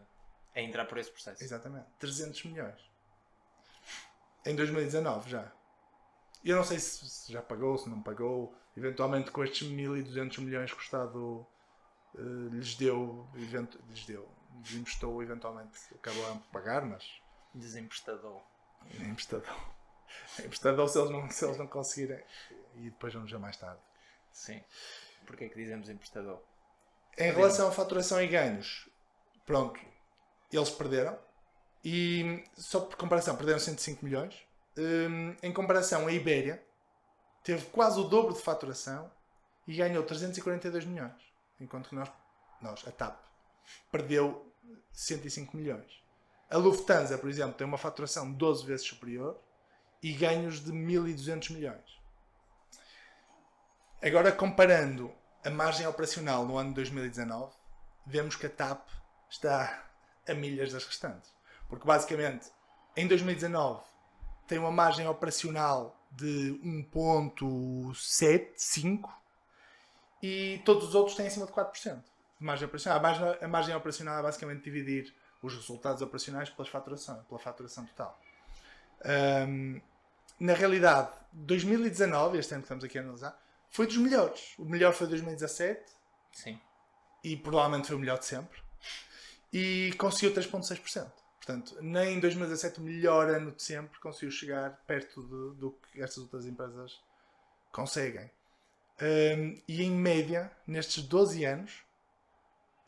[0.58, 1.43] a entrar por esse processo.
[1.43, 1.86] Exatamente.
[2.00, 2.80] 300 milhões.
[4.46, 5.52] Em 2019 já.
[6.43, 8.56] Eu não sei se, se já pagou, se não pagou.
[8.76, 11.46] Eventualmente com estes 1200 milhões que o Estado
[12.15, 12.20] eh,
[12.52, 17.04] lhes deu, event- lhes deu, lhes emprestou, eventualmente acabaram por pagar, mas
[17.54, 18.41] Desemprestador.
[19.00, 19.56] é emprestador.
[20.39, 22.24] É emprestador se eles não, se eles não conseguirem.
[22.76, 23.82] E depois vamos ver mais tarde.
[24.32, 24.63] Sim.
[25.26, 26.41] Porquê é que dizemos emprestador?
[27.17, 28.88] Em relação à faturação e ganhos,
[29.43, 29.80] pronto,
[30.55, 31.17] eles perderam.
[31.83, 34.36] E só por comparação, perderam 105 milhões.
[34.77, 36.63] Hum, em comparação, a Ibéria
[37.43, 39.12] teve quase o dobro de faturação
[39.67, 41.15] e ganhou 342 milhões.
[41.60, 42.12] Enquanto que nós,
[42.62, 43.19] nós a TAP,
[43.91, 44.53] perdeu
[44.91, 46.03] 105 milhões.
[46.49, 49.39] A Lufthansa, por exemplo, tem uma faturação 12 vezes superior
[50.01, 51.97] e ganhos de 1.200 milhões.
[54.01, 57.53] Agora, comparando a margem operacional no ano de 2019,
[58.05, 58.88] vemos que a TAP
[59.29, 59.87] está
[60.27, 61.31] a milhas das restantes.
[61.69, 62.47] Porque, basicamente,
[62.95, 63.83] em 2019
[64.47, 69.07] tem uma margem operacional de 1.75
[70.23, 72.01] e todos os outros têm acima de 4%
[72.39, 72.99] de margem operacional.
[72.99, 77.85] A margem, a margem operacional é basicamente dividir os resultados operacionais pelas faturação, pela faturação
[77.85, 78.19] total.
[79.03, 79.79] Ahm,
[80.39, 84.53] na realidade, 2019, este ano que estamos aqui a analisar, foi dos melhores.
[84.57, 85.81] O melhor foi 2017
[86.31, 86.59] Sim.
[87.23, 88.59] e provavelmente foi o melhor de sempre.
[89.51, 91.12] E conseguiu 3,6%.
[91.38, 96.01] Portanto, nem em 2017, o melhor ano de sempre, conseguiu chegar perto do, do que
[96.01, 96.99] estas outras empresas
[97.71, 98.29] conseguem.
[99.01, 101.83] Hum, e em média, nestes 12 anos,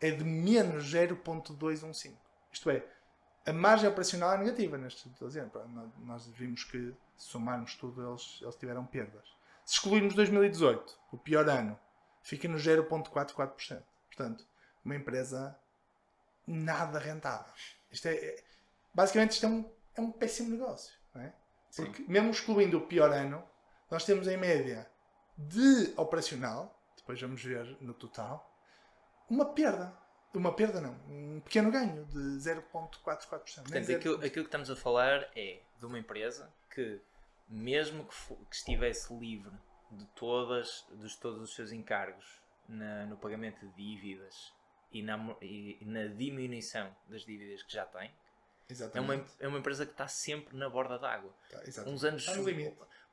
[0.02, 2.18] é de menos 0,215.
[2.52, 2.84] Isto é,
[3.46, 5.54] a margem operacional é negativa nestes 12 anos.
[6.00, 9.28] Nós vimos que, se somarmos tudo, eles, eles tiveram perdas.
[9.66, 11.80] Se excluirmos 2018, o pior ano,
[12.22, 13.84] fica no 0,44%.
[14.08, 14.46] Portanto,
[14.84, 15.58] uma empresa
[16.52, 17.54] nada rentável.
[17.92, 18.44] Isto é, é-
[18.94, 20.94] basicamente, isto é um, é um péssimo negócio.
[21.16, 21.32] É?
[21.70, 21.86] Sim.
[21.86, 23.44] Porque, mesmo excluindo o pior ano,
[23.90, 24.90] nós temos em média
[25.38, 28.56] de operacional, depois vamos ver no total,
[29.30, 29.98] uma perda.
[30.32, 32.52] Uma perda não, um pequeno ganho de 0,44%.
[33.72, 37.02] Nem Portanto, aquilo, aquilo que estamos a falar é de uma empresa que,
[37.48, 39.52] mesmo que, que estivesse livre
[39.90, 44.54] de todas, de todos os seus encargos na- no pagamento de dívidas
[44.92, 48.12] e na, e- na diminuição das dívidas que já tem, é
[48.72, 49.22] Exatamente.
[49.24, 51.34] uma, é uma empresa que está sempre na borda d'água.
[51.50, 51.60] Tá.
[51.88, 52.40] Uns anos, Está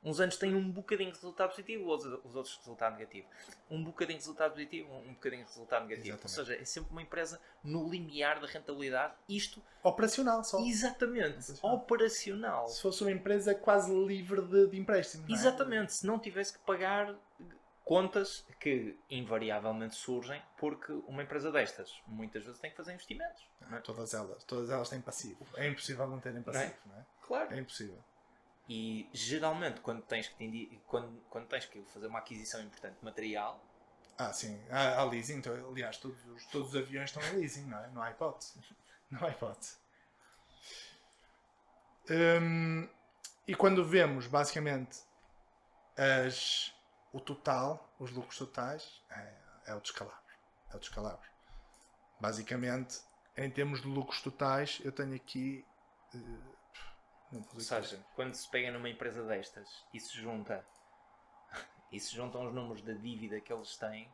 [0.03, 3.27] uns anos tem um bocadinho de resultado positivo, os, os outros resultado negativo.
[3.69, 6.15] Um bocadinho de resultado positivo, um bocadinho de resultado negativo.
[6.15, 6.39] Exatamente.
[6.39, 9.15] Ou seja, é sempre uma empresa no limiar da rentabilidade.
[9.27, 10.59] Isto, Operacional só.
[10.63, 11.75] exatamente, Operacional.
[11.75, 12.67] operacional.
[12.67, 15.27] Se fosse uma empresa quase livre de, de empréstimos.
[15.27, 15.33] é?
[15.33, 17.15] Exatamente, se não tivesse que pagar
[17.87, 23.47] contas que invariavelmente surgem porque uma empresa destas muitas vezes tem que fazer investimentos.
[23.61, 23.81] não é?
[23.81, 25.47] Todas elas, todas elas têm passivo.
[25.55, 27.05] É impossível não terem passivo, não é?
[27.21, 27.53] Claro.
[27.55, 28.03] É impossível.
[28.67, 33.05] E geralmente quando tens que, te quando, quando tens que fazer uma aquisição importante de
[33.05, 33.63] material,
[34.17, 34.61] Ah, sim.
[34.69, 35.35] Há, há leasing.
[35.37, 37.87] Então, aliás, todos os, todos os aviões estão em leasing, não é?
[37.91, 38.53] Não há hipótese.
[39.09, 39.77] Não há hipótese.
[42.09, 42.89] Hum,
[43.47, 44.99] e quando vemos, basicamente,
[45.97, 46.73] as,
[47.17, 49.33] o total, os lucros totais, é,
[49.67, 50.23] é o descalabro.
[50.71, 51.27] É o descalabro.
[52.19, 53.01] Basicamente,
[53.35, 55.65] em termos de lucros totais, eu tenho aqui.
[57.31, 60.65] não ou seja, quando se pega numa empresa destas e se junta
[61.91, 64.11] e se juntam os números da dívida que eles têm,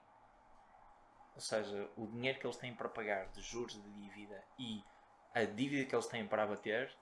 [1.36, 4.84] ou seja, o dinheiro que eles têm para pagar de juros de dívida e
[5.34, 6.96] a dívida que eles têm para abater,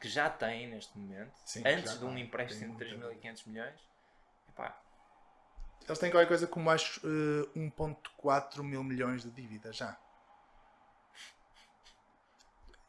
[0.00, 3.91] que já têm neste momento, Sim, antes de um empréstimo de muita 3.500 milhões,
[5.86, 9.98] Eles têm qualquer coisa como acho eh, 1.4 mil milhões de dívida já.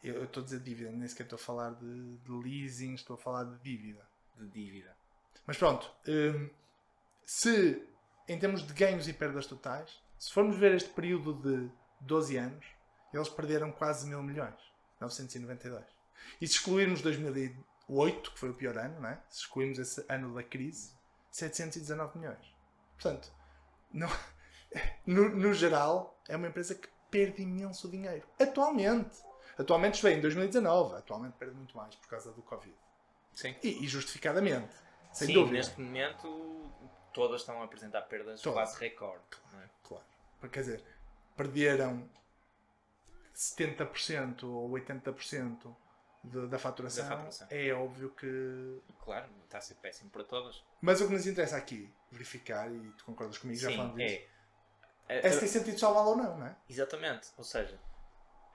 [0.03, 3.17] Eu estou a dizer dívida, nem sequer estou a falar de, de leasing, estou a
[3.17, 4.05] falar de dívida.
[4.37, 4.95] de dívida.
[5.45, 6.49] Mas pronto, hum,
[7.25, 7.87] se
[8.27, 11.69] em termos de ganhos e perdas totais, se formos ver este período de
[12.01, 12.65] 12 anos,
[13.13, 14.59] eles perderam quase mil milhões.
[14.99, 15.83] 992.
[16.41, 19.21] E se excluirmos 2008, que foi o pior ano, não é?
[19.29, 20.91] se excluirmos esse ano da crise,
[21.31, 22.52] 719 milhões.
[22.95, 23.31] Portanto,
[23.91, 24.09] não-
[25.05, 28.27] no, no geral, é uma empresa que perde imenso dinheiro.
[28.39, 29.15] Atualmente.
[29.57, 30.95] Atualmente, é, em 2019.
[30.95, 32.75] Atualmente perde muito mais por causa do Covid.
[33.33, 33.55] Sim.
[33.63, 34.73] E, e justificadamente.
[35.11, 35.57] Sem Sim, dúvida.
[35.57, 36.71] neste momento
[37.13, 38.55] todas estão a apresentar perdas Todas.
[38.71, 39.23] quase recorde.
[39.51, 39.69] não é?
[39.83, 40.03] Claro.
[40.39, 40.83] Porque, quer dizer,
[41.37, 42.09] perderam
[43.35, 45.75] 70% ou 80%
[46.23, 47.03] de- da faturação.
[47.03, 47.47] Da faturação.
[47.51, 48.81] É óbvio que.
[49.03, 50.63] Claro, está a ser péssimo para todas.
[50.81, 54.21] Mas o que nos interessa aqui, verificar, e tu concordas comigo, já Sim, falamos disso,
[55.09, 55.27] é.
[55.27, 56.55] é se tem sentido salvá-lo ou não, não é?
[56.69, 57.29] Exatamente.
[57.37, 57.79] Ou seja,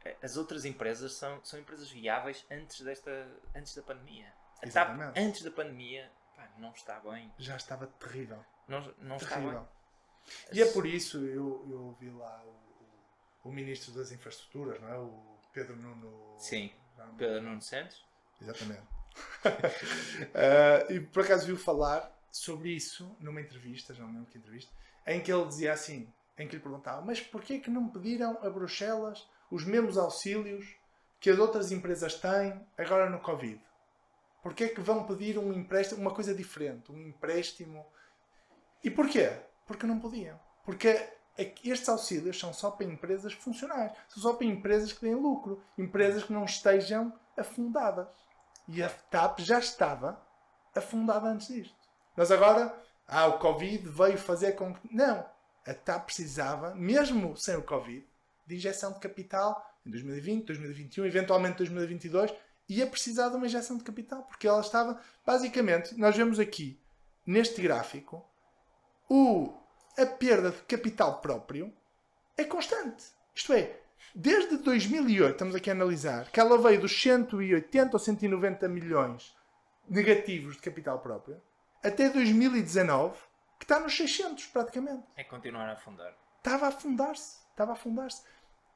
[0.04, 3.10] eh, as outras empresas são, são empresas viáveis antes, desta,
[3.54, 4.28] antes da pandemia.
[4.28, 5.20] A TAP, Exatamente.
[5.20, 7.32] antes da pandemia, pá, não está bem.
[7.38, 8.42] Já estava terrível.
[8.66, 9.60] Não, não está terrível.
[9.60, 9.68] bem.
[10.52, 12.48] E é por isso eu, eu ouvi lá o,
[13.44, 14.98] o, o Ministro das Infraestruturas, não é?
[14.98, 16.34] O Pedro Nuno.
[16.38, 16.70] Sim.
[17.06, 18.04] Me Pedro Nuno Santos?
[18.40, 18.82] Exatamente.
[20.34, 24.72] Eh, e por acaso viu falar sobre isso numa entrevista, já não lembro que entrevista,
[25.06, 28.50] em que ele dizia assim, em que lhe perguntava, mas porquê que não pediram a
[28.50, 30.76] Bruxelas os mesmos auxílios
[31.18, 33.60] que as outras empresas têm agora no Covid?
[34.42, 37.84] Porquê que vão pedir um empréstimo, uma coisa diferente, um empréstimo?
[38.84, 39.32] E porquê?
[39.66, 40.38] Porque não podiam.
[40.64, 45.00] Porque é que estes auxílios são só para empresas funcionais, são só para empresas que
[45.00, 48.08] têm lucro, empresas que não estejam afundadas.
[48.66, 50.20] E a TAP já estava
[50.74, 51.76] afundada antes disto.
[52.16, 52.74] Nós agora,
[53.06, 54.94] ah, o Covid veio fazer com que.
[54.94, 55.24] Não!
[55.64, 58.06] A TAP precisava, mesmo sem o Covid,
[58.46, 62.34] de injeção de capital em 2020, 2021, eventualmente 2022,
[62.68, 65.00] ia precisar de uma injeção de capital, porque ela estava.
[65.24, 66.78] Basicamente, nós vemos aqui,
[67.24, 68.24] neste gráfico,
[69.08, 69.54] o,
[69.98, 71.72] a perda de capital próprio
[72.36, 73.04] é constante.
[73.34, 73.80] Isto é,
[74.14, 79.36] desde 2008, estamos aqui a analisar, que ela veio dos 180 ou 190 milhões
[79.88, 81.40] negativos de capital próprio,
[81.82, 83.18] até 2019,
[83.58, 85.04] que está nos 600 praticamente.
[85.16, 86.14] É continuar a afundar.
[86.38, 87.40] Estava a afundar-se.
[87.50, 88.22] Estava a afundar-se.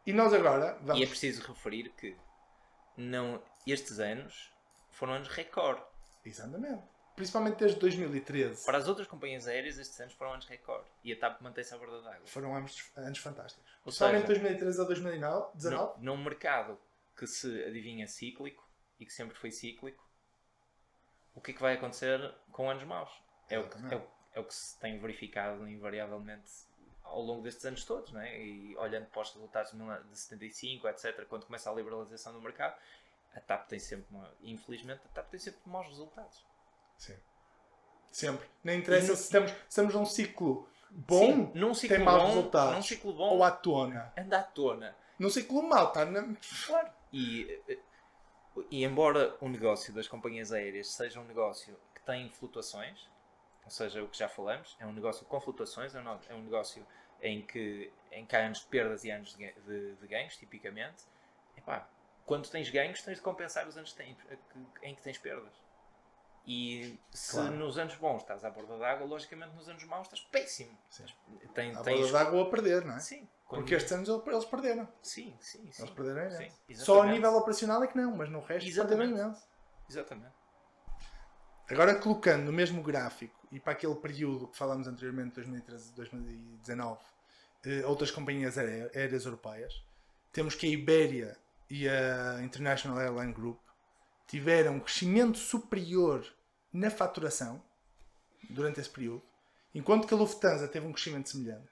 [0.04, 1.00] E nós agora vamos.
[1.00, 2.16] E é preciso referir que
[2.96, 4.52] não, estes anos
[4.90, 5.82] foram anos recorde.
[6.24, 6.82] Exatamente.
[7.14, 8.64] Principalmente desde 2013.
[8.64, 10.88] Para as outras companhias aéreas, estes anos foram anos recorde.
[11.04, 12.26] E a TAP mantém-se à borda d'água.
[12.26, 13.64] Foram anos, anos fantásticos.
[13.78, 15.70] Ou Principalmente seja, 2013 a 2019.
[15.70, 16.78] Num, num mercado
[17.16, 18.66] que se adivinha cíclico
[18.98, 20.02] e que sempre foi cíclico,
[21.34, 23.10] o que é que vai acontecer com anos maus?
[23.48, 26.50] É o, que, é, o, é o que se tem verificado invariavelmente
[27.02, 28.40] ao longo destes anos todos, não é?
[28.40, 32.40] E olhando para os resultados de 19 de 75, etc., quando começa a liberalização do
[32.40, 32.74] mercado,
[33.34, 36.44] a TAP tem sempre, uma, infelizmente, a TAP tem sempre maus resultados.
[37.02, 37.16] Sim.
[38.12, 38.48] Sempre.
[38.62, 42.76] Nem interessa se estamos, se estamos num ciclo bom Sim, num ciclo tem maus resultados.
[42.76, 44.12] num ciclo bom, ou à tona.
[44.16, 44.94] anda à tona.
[45.18, 46.22] Num ciclo mau, está na...
[46.66, 46.90] Claro.
[47.12, 47.60] E,
[48.70, 53.08] e embora o negócio das companhias aéreas seja um negócio que tem flutuações,
[53.64, 56.42] ou seja, o que já falamos, é um negócio com flutuações, é um, é um
[56.42, 56.86] negócio
[57.20, 61.02] em que, em que há anos de perdas e anos de, de- de ganhos, tipicamente.
[61.56, 61.88] Epá,
[62.26, 63.96] quando tens ganhos, tens de compensar os anos
[64.82, 65.52] em que tens perdas.
[66.44, 67.54] E se Claro.
[67.54, 70.76] nos anos bons estás à borda d'água, logicamente nos anos maus estás péssimo.
[70.90, 71.04] Sim.
[71.54, 72.00] Tem, À tens...
[72.00, 73.00] borda d'água a perder, não é?
[73.00, 73.28] Sim.
[73.48, 74.88] Porque estes anos eles perderam.
[75.02, 75.82] Sim, sim, sim.
[75.82, 76.84] Eles perderam Sim, imenso.
[76.84, 79.20] Só a nível operacional é que não, mas no resto perderam Exatamente.
[79.20, 79.46] imenso.
[79.88, 80.32] Exatamente.
[81.70, 87.00] Agora colocando no mesmo gráfico e para aquele período que falamos anteriormente, 2013 2019,
[87.64, 89.82] eh, outras companhias aé- aéreas europeias,
[90.32, 91.36] temos que a Iberia
[91.70, 93.58] e a International Airline Group
[94.32, 96.26] tiveram um crescimento superior
[96.72, 97.62] na faturação
[98.48, 99.22] durante esse período,
[99.74, 101.68] enquanto que a Lufthansa teve um crescimento semelhante.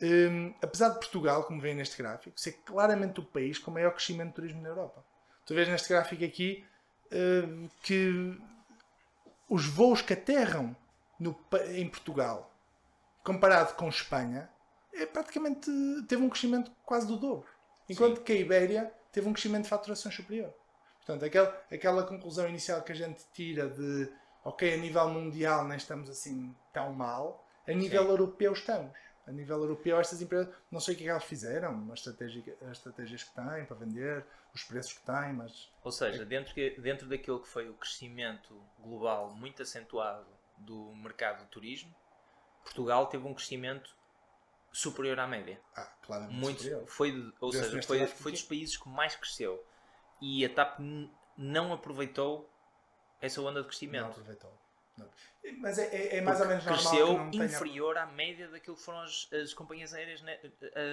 [0.00, 4.28] Hum, apesar de Portugal, como vem neste gráfico, ser claramente o país com maior crescimento
[4.28, 5.04] de turismo na Europa.
[5.44, 6.64] Tu vês neste gráfico aqui
[7.10, 8.40] hum, que
[9.48, 10.76] os voos que aterram
[11.18, 11.36] no
[11.72, 12.54] em Portugal,
[13.24, 14.48] comparado com Espanha,
[14.94, 15.68] é praticamente
[16.06, 17.48] teve um crescimento quase do dobro.
[17.88, 20.54] Enquanto que a Ibéria teve um crescimento de faturação superior.
[21.04, 24.12] Portanto, aquela, aquela conclusão inicial que a gente tira de
[24.44, 28.08] ok, a nível mundial não estamos assim tão mal, a nível Sim.
[28.08, 28.92] europeu estamos.
[29.24, 32.44] A nível europeu, estas empresas, não sei o que é que elas fizeram, as estratégias,
[32.62, 36.70] as estratégias que têm para vender, os preços que têm, mas Ou seja, dentro, que-
[36.80, 40.26] dentro daquilo que foi o crescimento global muito acentuado
[40.58, 41.94] do mercado de turismo,
[42.64, 43.94] Portugal teve um crescimento
[44.72, 45.60] superior à média.
[45.76, 46.86] ah, claramente Muito, superior.
[46.88, 49.64] foi, ou seja, foi, foi dos países que mais cresceu.
[50.22, 50.78] E a TAP
[51.36, 52.48] não aproveitou
[53.20, 54.06] essa onda de Não crescimento.
[54.10, 54.56] aproveitou.
[54.96, 55.08] Não.
[55.58, 57.44] Mas é, é- é mais ou menos normal cresceu não tenha...
[57.46, 60.38] inferior à média daquilo que foram as, as companhias aéreas, ne-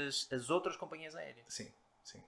[0.08, 1.46] as, as outras companhias aéreas.
[1.48, 1.72] Sim,
[2.04, 2.24] sim.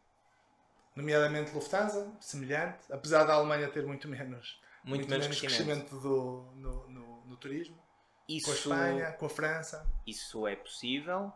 [0.95, 5.87] Nomeadamente Lufthansa, semelhante, apesar da Alemanha ter muito menos, Muito, menos, crescimento.
[5.87, 7.75] crescimento do, no, no, no turismo.
[7.77, 9.89] Com a Isso, Espanha, com a França.
[10.05, 11.33] isso é possível,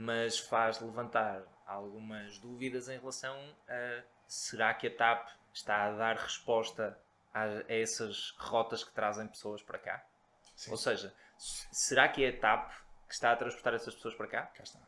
[0.00, 3.36] mas faz levantar algumas dúvidas em relação
[3.68, 6.98] a será que a TAP está a dar resposta
[7.34, 10.02] a, essas rotas que trazem pessoas para cá?
[10.56, 12.72] Sim, Ou seja, será que é a TAP
[13.06, 14.46] que está a transportar essas pessoas para cá?
[14.46, 14.80] cá está.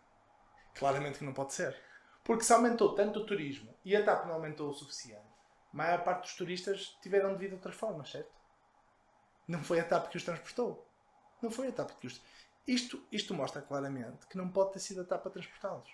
[0.76, 1.78] Claramente que não pode ser.
[2.24, 5.28] Porque se aumentou tanto o turismo e a TAP não aumentou o suficiente,
[5.74, 8.32] a maior parte dos turistas tiveram de vir de outras formas, certo?
[9.46, 10.88] Não foi a TAP que os transportou.
[11.42, 12.22] Não foi a TAP que os...
[12.66, 15.88] Isto, isto mostra claramente que não pode ter sido a TAP a transportá-los.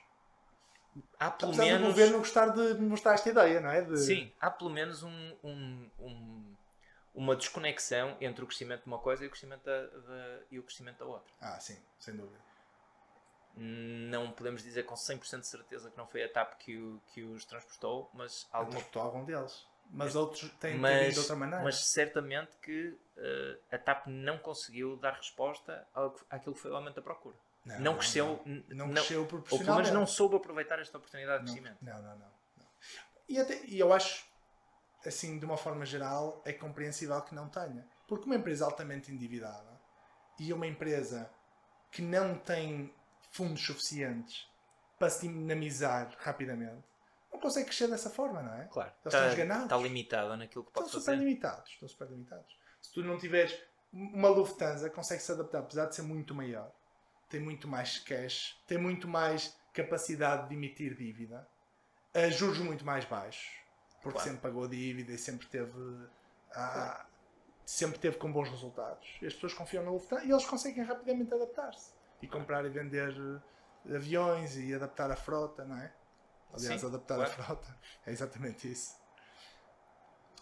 [1.18, 1.88] Há pelo Apesar do menos.
[1.88, 3.82] governo gostar de mostrar esta ideia, não é?
[3.82, 3.96] De...
[3.98, 6.56] Sim, há pelo menos um, um- um-
[7.14, 10.62] uma desconexão entre o crescimento de uma coisa e o crescimento da, da- e o
[10.62, 11.32] crescimento da outra.
[11.40, 12.38] Ah, sim, sem dúvida.
[13.56, 17.22] Não podemos dizer com 100% de certeza que não foi a TAP que, o- que
[17.22, 19.66] os transportou, mas alguma Transportou algum deles.
[19.90, 21.64] Mas outros têm, mas, de outra maneira.
[21.64, 26.76] mas certamente que eh, a TAP não conseguiu dar resposta ao àquilo que foi o
[26.76, 27.36] aumento da procura.
[27.64, 29.90] Não, cresceu, Não, não não- cresceu ou pelo menos proporcionalmente.
[29.94, 31.84] não soube aproveitar esta oportunidade de Não, crescimento.
[31.84, 32.66] não, não, não, não.
[33.28, 34.24] E, até- e eu acho,
[35.04, 37.86] assim, de uma forma geral, é compreensível que não tenha.
[38.06, 39.78] Porque uma empresa altamente endividada
[40.38, 41.30] e uma empresa
[41.90, 42.94] que não tem
[43.32, 44.46] fundos suficientes
[44.98, 46.84] para se dinamizar rapidamente,
[47.32, 48.64] não consegue crescer dessa forma, não é?
[48.66, 49.64] Claro, Eles estão está, esganados.
[49.64, 51.18] está limitada naquilo que Estão pode super fazer.
[51.18, 51.70] limitados.
[51.70, 52.56] Estão super limitados.
[52.80, 53.58] Se tu não tiveres.
[53.92, 56.70] Uma Lufthansa consegue se adaptar, apesar de ser muito maior,
[57.30, 61.48] tem muito mais cash, tem muito mais capacidade de emitir dívida,
[62.12, 63.48] a juros muito mais baixos,
[64.02, 64.28] porque Claro.
[64.28, 65.72] sempre pagou dívida e sempre teve.
[66.54, 67.06] ah,
[67.64, 69.06] sempre teve com bons resultados.
[69.22, 73.14] E as pessoas confiam na Lufthansa e eles conseguem rapidamente adaptar-se e comprar e vender
[73.90, 75.92] eh, aviões e adaptar a frota, não é?
[76.52, 77.32] Aliás, Sim, adaptar a claro.
[77.44, 78.96] frota é exatamente isso.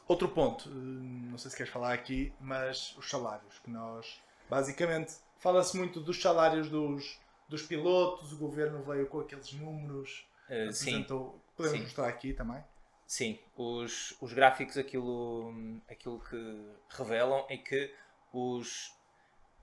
[0.09, 5.15] Outro ponto, eh, não sei se queres falar aqui, mas os salários, que nós basicamente
[5.39, 10.91] fala-se muito dos salários dos, dos pilotos, o governo veio com aqueles números, Eh, sim,
[10.91, 11.85] apresentou, podemos sim.
[11.85, 12.63] mostrar aqui também.
[13.05, 15.53] Sim, os, os gráficos aquilo,
[15.89, 17.93] aquilo que revelam é que
[18.33, 18.93] os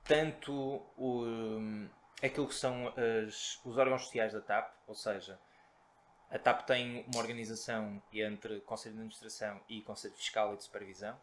[0.04, 1.24] tanto o,
[2.22, 5.40] aquilo que são as, os órgãos sociais da TAP, ou seja,
[6.34, 11.20] a TAP tem uma organização entre Conselho de Administração e Conselho Fiscal e de Supervisão.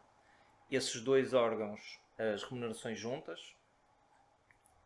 [0.69, 3.55] Esses dois órgãos, as remunerações juntas,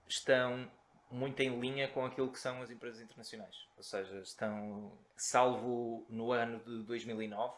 [0.07, 0.69] estão
[1.11, 3.67] muito em linha com aquilo que são as empresas internacionais.
[3.77, 7.53] Ou seja, estão, salvo no ano de 2009,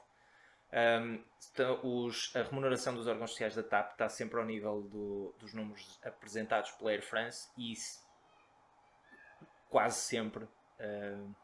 [0.74, 1.24] um,
[2.06, 5.98] os- a remuneração dos órgãos sociais da TAP está sempre ao nível do- dos números
[6.04, 8.06] apresentados pela Air France e se-
[9.70, 11.36] quase sempre uh,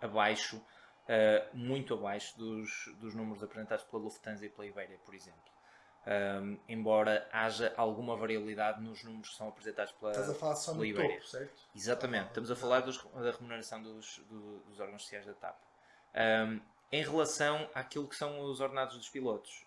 [0.00, 0.64] abaixo,
[1.10, 5.38] uh, muito abaixo dos, dos números apresentados pela Lufthansa e pela Iberia, por exemplo.
[6.06, 10.72] Um, embora haja alguma variabilidade nos números que são apresentados pela, Estás a falar só
[10.72, 11.16] no Iberia.
[11.16, 11.62] topo, certo?
[11.76, 15.58] Exatamente, estamos a falar dos- da remuneração dos, do- dos órgãos sociais da TAP.
[16.14, 19.64] Um, em relação àquilo que são os ordenados dos pilotos,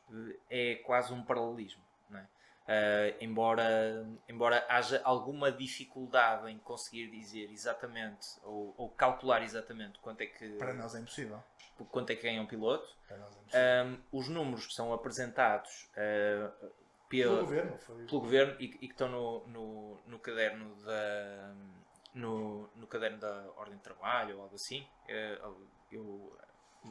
[0.49, 1.81] eh, é quase um paralelismo.
[2.09, 2.27] Não é?
[2.63, 10.21] Uh, embora, embora haja alguma dificuldade em conseguir dizer exatamente ou, ou calcular exatamente quanto
[10.21, 11.43] é, que, Para nós é impossível.
[11.91, 14.05] quanto é que ganha um piloto, Para nós é impossível.
[14.13, 16.71] um, os números que são apresentados uh,
[17.09, 18.05] pelo governo, foi...
[18.05, 21.53] pelo governo e, e, que estão no, no, no caderno da
[22.13, 24.87] no, no caderno da ordem de trabalho ou algo assim.
[25.07, 25.41] Eh,
[25.91, 26.37] eu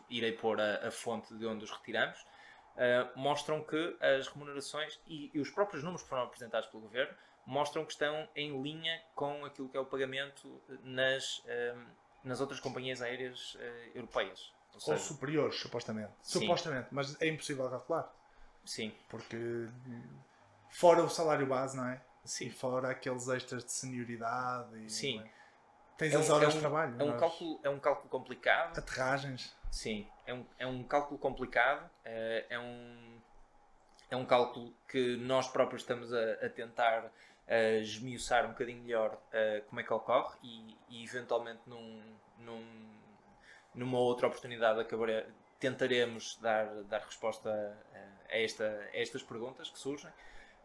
[0.09, 2.25] irei pôr a, a fonte de onde os retiramos.
[2.73, 7.15] Uh, mostram que as remunerações e, e, os próprios números que foram apresentados pelo governo
[7.45, 11.87] mostram que estão em linha com aquilo que é o pagamento nas, uh,
[12.25, 13.59] nas outras companhias aéreas uh,
[13.95, 14.55] europeias.
[14.73, 16.13] Ou, seja, Ou superiores, supostamente.
[16.23, 16.41] Sim.
[16.41, 18.11] Supostamente, mas é impossível calcular.
[18.65, 18.95] Sim.
[19.09, 19.69] Porque
[20.71, 22.01] fora o salário base, não é?
[22.25, 22.47] Sim.
[22.47, 24.85] E fora aqueles extras de senioridade.
[24.85, 25.21] E, Sim.
[25.21, 25.43] É?
[25.99, 26.97] Tens é as horas é um, de trabalho.
[27.01, 28.79] É um, cálculo, é um cálculo complicado.
[28.79, 29.55] Aterragens.
[29.71, 31.89] Sim, é um, é um cálculo complicado.
[32.05, 33.21] É, é um,
[34.11, 39.15] é um cálculo que nós próprios estamos a, a tentar uh, esmiuçar um bocadinho melhor
[39.15, 42.03] uh, como é que ocorre e, e eventualmente num,
[42.39, 42.65] num,
[43.75, 45.25] numa outra oportunidade acabarei,
[45.59, 50.11] tentaremos dar, dar resposta a, a, esta, a estas perguntas que surgem.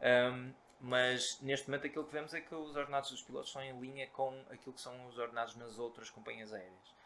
[0.02, 3.80] Um, mas neste momento aquilo que vemos é que os ordenados dos pilotos estão em
[3.80, 6.97] linha com aquilo que são os ordenados nas outras companhias aéreas.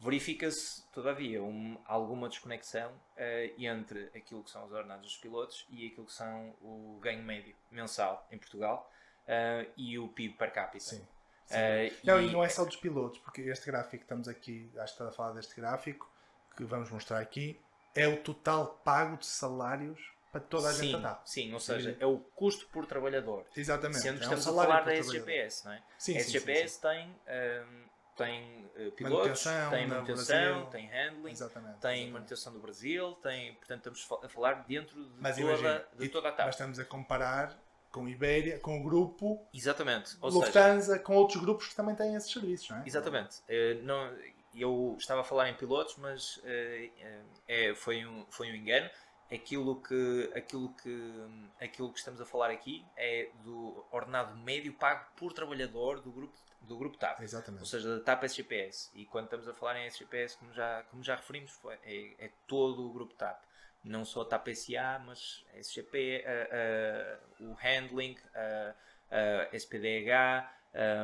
[0.00, 5.86] Verifica-se, todavia, um, alguma desconexão uh, entre aquilo que são os ordenados dos pilotos e
[5.88, 8.90] aquilo que são o ganho médio mensal em Portugal
[9.24, 10.84] uh, e o PIB per capita.
[10.84, 11.06] Sim.
[11.46, 11.56] Sim.
[11.56, 12.28] Uh, não, e...
[12.28, 15.08] e não é só dos pilotos, porque este gráfico que estamos aqui, acho que está
[15.08, 16.08] a falar deste gráfico,
[16.56, 17.58] que vamos mostrar aqui,
[17.94, 21.26] é o total pago de salários para toda a sim, gente TAP.
[21.26, 23.46] Sim, ou seja, é o custo por trabalhador.
[23.56, 24.00] Exatamente.
[24.00, 25.82] Sendo que é estamos um a falar da SGPS, não é?
[25.96, 27.84] Sim, a SGPS sim, tem, um,
[28.18, 31.78] tem uh, pilotos, manutenção, tem manutenção, tem handling, Exatamente.
[31.78, 32.12] tem Exatamente.
[32.12, 36.28] manutenção do Brasil, tem, portanto estamos a falar dentro de, mas toda, imagina, de toda
[36.28, 36.46] a TAP.
[36.46, 37.56] Mas estamos a comparar
[37.90, 40.16] com Ibéria, com o grupo Exatamente.
[40.20, 42.82] Ou Lufthansa, seja, com outros grupos que também têm esses serviços, não é?
[42.84, 43.38] Exatamente.
[43.42, 44.14] Uh, não,
[44.54, 48.90] eu estava a falar em pilotos, mas uh, é, foi, um, foi um engano
[49.30, 51.12] aquilo que, aquilo, que,
[51.60, 56.34] aquilo que estamos a falar aqui é do ordenado médio pago por trabalhador do grupo,
[56.60, 57.20] do grupo TAP.
[57.20, 57.60] Exatamente.
[57.60, 58.90] Ou seja, da TAP SGPS.
[58.94, 62.30] E quando estamos a falar em SGPS, como já, como já referimos, foi, é, é
[62.46, 63.42] todo o grupo TAP.
[63.84, 70.50] Não só TAP SA, mas SGP, uh, uh, o handling, uh, SPDH,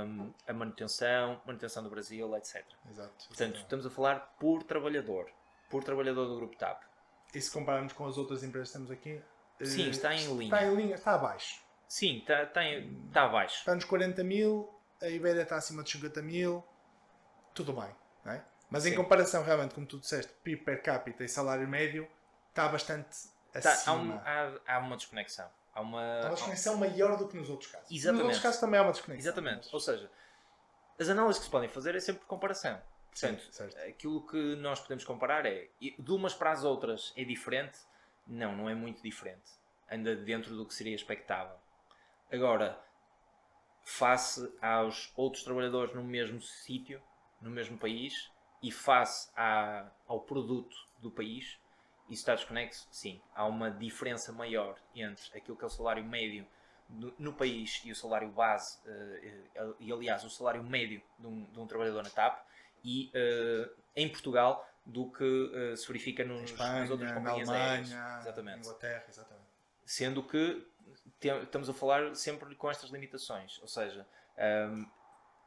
[0.06, 2.64] um, a manutenção, manutenção do Brasil, etc.
[2.90, 3.28] Exato.
[3.28, 5.30] Portanto, estamos a falar por trabalhador,
[5.70, 6.82] por trabalhador do grupo TAP.
[7.34, 9.22] E se compararmos com as outras empresas que temos aqui.
[9.62, 10.54] Sim, está em linha.
[10.54, 11.62] Está em linha, está abaixo.
[11.88, 13.58] Sim, está, está, em, está abaixo.
[13.58, 14.68] Está nos 40 mil,
[15.02, 16.64] a Iberia está acima dos 50 mil,
[17.54, 17.94] tudo bem.
[18.26, 18.40] É?
[18.70, 18.90] Mas Sim.
[18.90, 22.08] em comparação, realmente, como tu disseste, PIB per capita e salário médio,
[22.48, 23.08] está bastante
[23.52, 23.62] acima.
[23.62, 25.48] Tá, há, um, há, há, uma desconexão.
[25.74, 27.90] Há uma, há uma desconexão maior do que nos outros casos.
[27.90, 28.22] Exatamente.
[28.22, 29.30] Nos outros casos também há uma desconexão.
[29.30, 29.64] Exatamente.
[29.64, 29.74] Mas...
[29.74, 30.10] Ou seja,
[30.98, 32.80] as análises que se podem fazer é sempre por comparação.
[33.10, 37.78] Portanto, Sim, aquilo que nós podemos comparar é de umas para as outras é diferente?
[38.26, 39.52] Não, não é muito diferente.
[39.90, 41.56] Anda dentro do que seria expectável.
[42.32, 42.76] Agora,
[43.84, 47.00] face aos outros trabalhadores no mesmo sítio,
[47.40, 48.30] no mesmo país,
[48.62, 51.60] e face à, ao produto do país,
[52.08, 52.88] isso está desconexo?
[52.90, 53.20] Sim.
[53.34, 56.46] Há uma diferença maior entre aquilo que é o salário médio
[56.88, 61.44] no, no país e o salário base, uh, e aliás, o salário médio de um,
[61.44, 62.42] de um trabalhador na TAP,
[62.82, 67.70] e uh, em Portugal do que uh, se verifica nos, Espanha, nas outras companhias Alemanha,
[67.72, 68.20] aéreas.
[68.20, 68.58] Exatamente.
[68.60, 69.48] Inglaterra, exatamente.
[69.84, 70.66] Sendo que
[71.20, 74.06] estamos a falar sempre com estas limitações, ou seja,
[74.70, 74.86] um,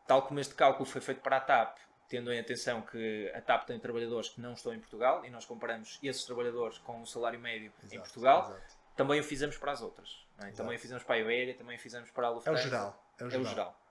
[0.08, 1.78] tal como este cálculo foi feito para a TAP,
[2.08, 5.46] tendo em atenção que a TAP tem trabalhadores que não estão em Portugal e nós
[5.46, 8.78] comparamos esses trabalhadores com o salário médio exato, em Portugal, exato.
[8.96, 10.26] também o fizemos para as outras.
[10.40, 10.52] É?
[10.52, 12.58] Também o fizemos para a Iberia, também o fizemos para a Lufthansa.
[12.58, 13.04] É o geral.
[13.20, 13.46] É o geral.
[13.46, 13.82] É o geral.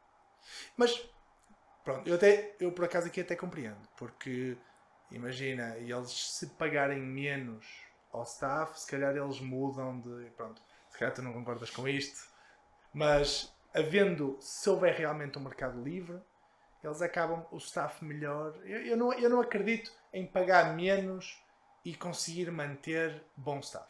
[0.77, 1.09] Mas
[1.87, 4.57] Pronto, eu, até, eu por acaso aqui até compreendo, porque
[5.13, 7.65] imagina, eles se pagarem menos
[8.13, 10.31] ao staff, se calhar eles mudam de.
[10.31, 10.61] Pronto,
[10.99, 12.29] calhar tu não concordas com isto,
[12.93, 16.21] mas havendo, se houver realmente um mercado livre,
[16.83, 18.55] eles acabam o staff melhor.
[18.65, 21.43] Eu, eu, não, eu não acredito em pagar menos
[21.85, 23.87] e conseguir manter bom staff.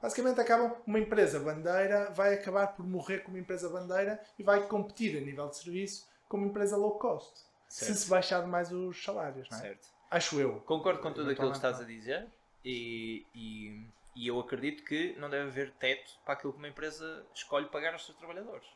[0.00, 5.16] Basicamente acabam uma empresa bandeira vai acabar por morrer como empresa bandeira e vai competir
[5.16, 7.32] a nível de serviço como empresa low cost.
[7.68, 7.94] Certo.
[7.94, 9.60] Se se baixar mais os salários, não é?
[9.60, 9.88] Certo.
[10.10, 10.60] Acho eu.
[10.60, 12.26] Concordo com tudo aquilo que estás a dizer
[12.64, 17.26] e, e, e, eu acredito que não deve haver teto para aquilo que uma empresa
[17.34, 18.66] escolhe pagar aos seus trabalhadores.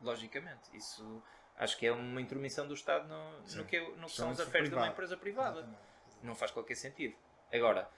[0.00, 0.74] Logicamente.
[0.74, 1.22] Isso
[1.56, 4.68] acho que é uma intermissão do Estado no, no que, no que são as afeiras
[4.68, 5.60] de uma empresa privada.
[5.60, 5.86] Exatamente.
[6.22, 7.16] Não faz qualquer sentido.
[7.52, 7.88] Agora,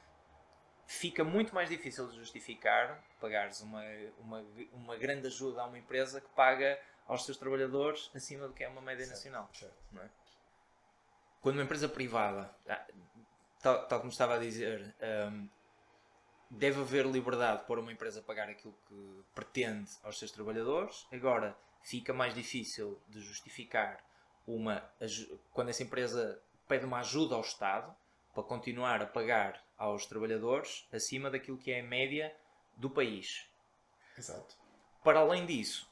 [0.86, 3.82] fica muito mais difícil de justificar pagares uma,
[4.18, 8.64] uma, uma grande ajuda a uma empresa que paga aos seus trabalhadores acima do que
[8.64, 9.50] é uma média certo, nacional.
[9.52, 9.74] Certo.
[9.96, 10.08] É?
[11.40, 12.86] Quando uma empresa privada, ah,
[13.62, 14.94] tal, tal, como estava a dizer,
[15.30, 15.48] um,
[16.50, 21.06] deve haver liberdade para uma empresa pagar aquilo que pretende aos seus trabalhadores.
[21.12, 24.04] Agora, fica mais difícil de justificar
[24.46, 24.82] uma
[25.52, 27.94] quando essa empresa pede uma ajuda ao Estado
[28.34, 32.34] para continuar a pagar aos trabalhadores acima daquilo que é a média
[32.76, 33.46] do país.
[34.16, 34.56] Exato.
[35.02, 35.90] Para além disso,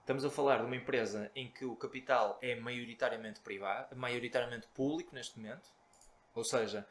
[0.00, 5.14] estamos a falar de uma empresa em que o capital é maioritariamente privado, maioritariamente público
[5.14, 5.68] neste momento,
[6.34, 6.86] ou seja,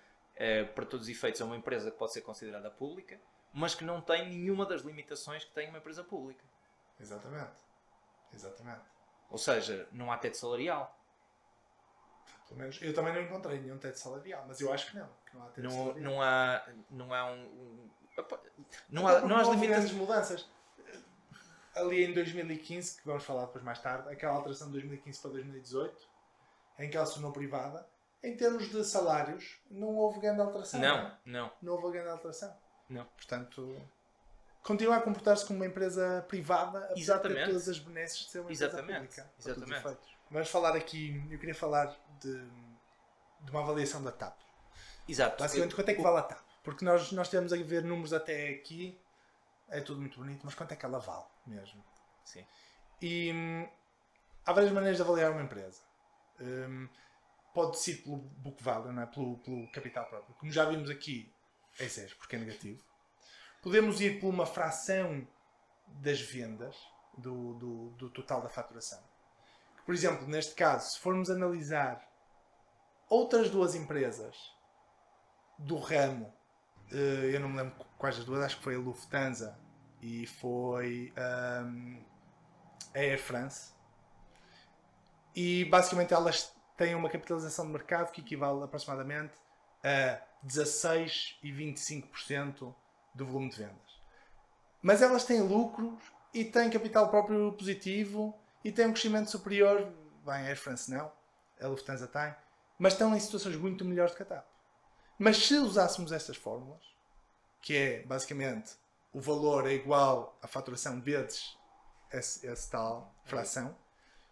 [0.75, 3.19] para todos os efeitos é uma empresa que pode ser considerada pública,
[3.53, 6.43] mas que não tem nenhuma das limitações que tem uma empresa pública.
[6.99, 7.63] Exatamente.
[8.33, 8.81] Exatamente.
[9.29, 10.99] Ou seja, não há teto salarial.
[12.47, 15.09] Pelo menos eu também não encontrei nenhum teto salarial, mas eu acho que não.
[15.25, 16.03] Que não há teto não, salarial.
[16.03, 17.45] não há, não há um.
[17.45, 17.89] um
[18.89, 19.91] não há, não há as limitações.
[19.93, 20.49] mudanças.
[21.75, 26.09] Ali em 2015, que vamos falar depois mais tarde, aquela alteração de 2015 para 2018,
[26.79, 27.87] em que ela se tornou privada,
[28.23, 30.79] em termos de salários, não houve grande alteração.
[30.79, 31.11] Não, não.
[31.25, 32.55] Não, não houve grande alteração.
[32.89, 33.05] Não.
[33.05, 33.81] Portanto,
[34.63, 37.39] continua a comportar-se como uma empresa privada, apesar Exatamente.
[37.41, 39.03] de todas as benesses de ser uma Exatamente.
[39.03, 39.65] empresa pública.
[39.77, 40.13] Exatamente.
[40.31, 42.49] Vamos falar aqui, eu queria falar de,
[43.41, 44.39] de uma avaliação da TAP.
[45.07, 45.43] Exato.
[45.43, 46.39] Basicamente, quanto é que vale a TAP?
[46.63, 48.97] Porque nós, nós temos a ver números até aqui,
[49.67, 51.83] é tudo muito bonito, mas quanto é que ela vale mesmo?
[52.23, 52.45] Sim.
[53.01, 53.67] E hum,
[54.45, 55.81] há várias maneiras de avaliar uma empresa.
[56.39, 56.87] Hum,
[57.53, 59.05] pode ser pelo book value, não é?
[59.05, 60.35] pelo, pelo capital próprio.
[60.35, 61.31] Como já vimos aqui,
[61.79, 62.83] é zero, porque é negativo.
[63.61, 65.27] Podemos ir por uma fração
[65.87, 66.75] das vendas
[67.17, 69.01] do, do, do total da faturação.
[69.85, 72.01] Por exemplo, neste caso, se formos analisar
[73.09, 74.35] outras duas empresas
[75.57, 76.33] do ramo,
[76.91, 79.59] eh, eu não me lembro quais as duas, acho que foi a Lufthansa
[80.01, 81.13] e foi
[81.65, 82.03] um,
[82.95, 83.73] a Air France.
[85.35, 89.33] E basicamente elas têm uma capitalização de mercado que equivale aproximadamente
[89.81, 92.75] a 16 e 25%
[93.15, 94.01] do volume de vendas.
[94.81, 95.97] Mas elas têm lucros
[96.33, 99.93] e têm capital próprio positivo e têm um crescimento superior.
[100.25, 101.09] Bem, a Air France não,
[101.61, 102.35] a Lufthansa tem,
[102.77, 104.45] mas estão em situações muito melhores a TAP.
[105.17, 106.83] Mas se usássemos estas fórmulas,
[107.61, 108.73] que é basicamente
[109.13, 111.57] o valor é igual à faturação vezes
[112.11, 113.73] esse, esse tal fração,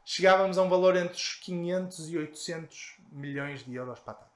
[0.06, 4.32] chegávamos a um valor entre os 500 e 800 milhões de euros para a TAP.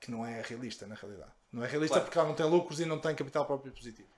[0.00, 1.32] Que não é realista, na realidade.
[1.52, 2.06] Não é realista claro.
[2.06, 4.08] porque ela não tem lucros e não tem capital próprio positivo.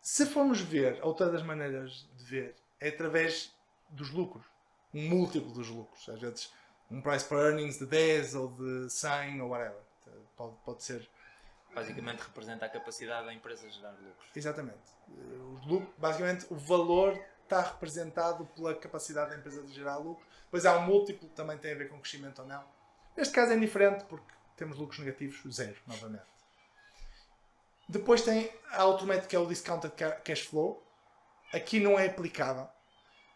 [0.00, 3.52] Se formos ver, outra das maneiras de ver, é através
[3.88, 4.44] dos lucros.
[4.92, 6.08] Um múltiplo dos lucros.
[6.08, 6.52] Às vezes,
[6.90, 9.80] um price per earnings de 10 ou de 100 ou whatever.
[10.36, 11.08] Pode, pode ser.
[11.74, 14.30] Basicamente representa a capacidade da empresa de gerar lucros.
[14.36, 14.78] Exatamente.
[15.98, 20.24] Basicamente, o valor está representado pela capacidade da empresa de gerar lucro.
[20.44, 22.64] Depois há um múltiplo que também tem a ver com crescimento ou não.
[23.16, 26.24] Neste caso é diferente porque temos lucros negativos, zero, novamente.
[27.88, 30.82] Depois tem a outro método que é o discounted cash flow.
[31.52, 32.68] Aqui não é aplicável.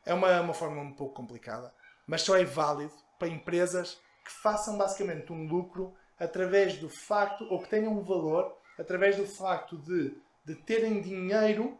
[0.05, 1.73] É uma, uma forma um pouco complicada,
[2.07, 7.63] mas só é válido para empresas que façam basicamente um lucro através do facto, ou
[7.63, 11.79] que tenham um valor, através do facto de, de terem dinheiro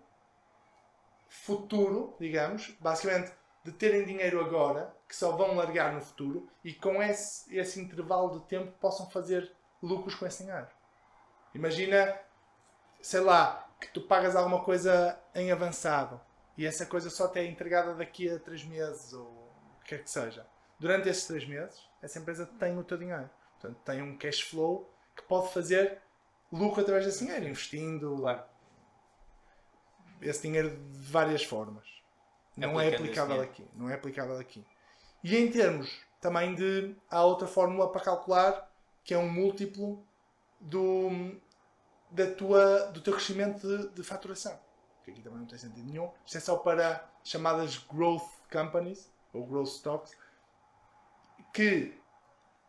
[1.29, 3.33] futuro, digamos, basicamente
[3.65, 8.39] de terem dinheiro agora, que só vão largar no futuro, e com esse, esse intervalo
[8.39, 9.53] de tempo possam fazer
[9.83, 10.67] lucros com esse dinheiro.
[11.55, 12.19] Imagina,
[13.01, 16.21] sei lá, que tu pagas alguma coisa em avançado
[16.57, 20.03] e essa coisa só te é entregada daqui a 3 meses ou o que quer
[20.03, 20.47] que seja.
[20.79, 23.31] Durante esses 3 meses, essa empresa tem o teu dinheiro.
[23.61, 26.01] Portanto, tem um cash flow que pode fazer
[26.51, 28.17] lucro através desse dinheiro, investindo.
[28.19, 28.58] Claro
[30.23, 31.87] esse dinheiro de várias formas.
[32.57, 33.65] Não é aplicável aqui.
[33.75, 34.65] Não é aplicável aqui.
[35.23, 35.91] E em termos
[36.21, 36.95] também de.
[37.11, 38.69] Há outra fórmula para calcular
[39.05, 40.05] que é um múltiplo
[40.61, 41.41] do,
[42.11, 44.59] da tua, do teu crescimento de, de faturação.
[45.05, 46.11] Que aqui também não tem sentido nenhum.
[46.27, 50.17] Isto é só para chamadas growth companies ou growth stocks
[51.55, 51.99] que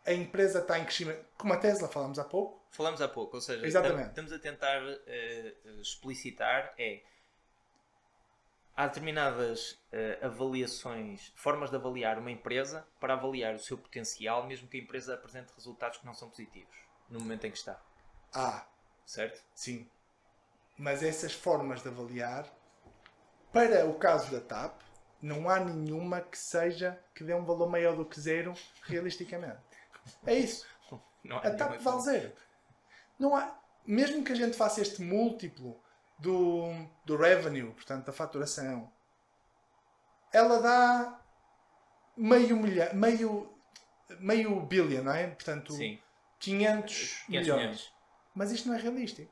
[0.06, 2.60] a empresa está em crescimento, como a Tesla falámos há pouco.
[2.72, 4.10] Falamos há pouco, ou seja, Exatamente.
[4.10, 7.02] estamos a tentar uh, explicitar é
[8.80, 14.70] há determinadas uh, avaliações, formas de avaliar uma empresa para avaliar o seu potencial, mesmo
[14.70, 16.78] que a empresa apresente resultados que não são positivos
[17.10, 17.78] no momento em que está.
[18.34, 18.66] Ah,
[19.06, 19.44] certo?
[19.54, 19.86] Sim.
[20.78, 22.50] Mas essas formas de avaliar,
[23.52, 24.80] para o caso da TAP,
[25.22, 28.54] não há nenhuma que seja que dê um valor maior do que zero
[28.84, 29.60] realisticamente.
[30.26, 30.66] É isso.
[31.30, 32.34] a TAP vale zero.
[33.20, 35.84] Não há, mesmo que a gente faça este múltiplo
[36.20, 36.72] do,
[37.06, 38.92] do revenue, portanto, da faturação,
[40.32, 41.20] ela dá
[42.16, 43.54] meio milhão, meio,
[44.20, 45.28] meio billion, não é?
[45.28, 46.00] Portanto, Sim.
[46.40, 47.48] 500, 500 milhões.
[47.48, 47.94] milhões.
[48.36, 49.32] Mas isto não é realístico.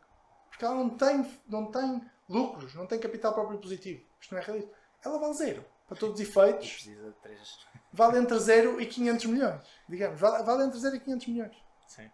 [0.50, 4.04] Porque ela não tem, não tem lucros, não tem capital próprio positivo.
[4.20, 4.72] Isto não é realista.
[5.04, 5.66] Ela vale zero.
[5.88, 6.90] Para todos os efeitos,
[7.94, 9.62] vale entre 0 e 500 milhões.
[9.88, 11.56] Digamos, vale, vale entre 0 e 500 milhões.
[11.88, 12.12] Sim.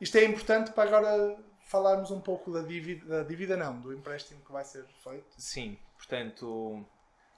[0.00, 1.38] Isto é importante para agora
[1.72, 5.34] falarmos um pouco da dívida, da dívida não, do empréstimo que vai ser feito.
[5.40, 6.86] Sim, portanto,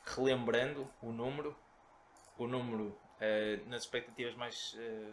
[0.04, 1.56] relembrando o número,
[2.36, 5.12] o número eh, nas expectativas mais, eh,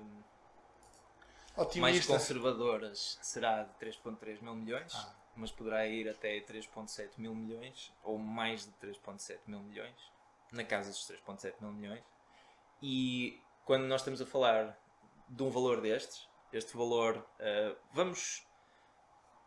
[1.80, 5.14] mais conservadoras será de 3.3 mil milhões, Ah.
[5.36, 9.96] mas poderá ir até 3.7 mil milhões, ou mais de 3.7 mil milhões,
[10.52, 12.04] na casa dos 3.7 mil milhões.
[12.82, 14.76] E quando nós estamos a falar
[15.30, 18.46] de um valor destes, este valor, eh, vamos,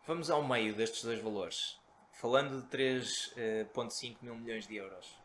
[0.07, 1.81] vamos ao meio destes dois valores,
[2.13, 5.19] falando de 3.5 mil milhões de euros.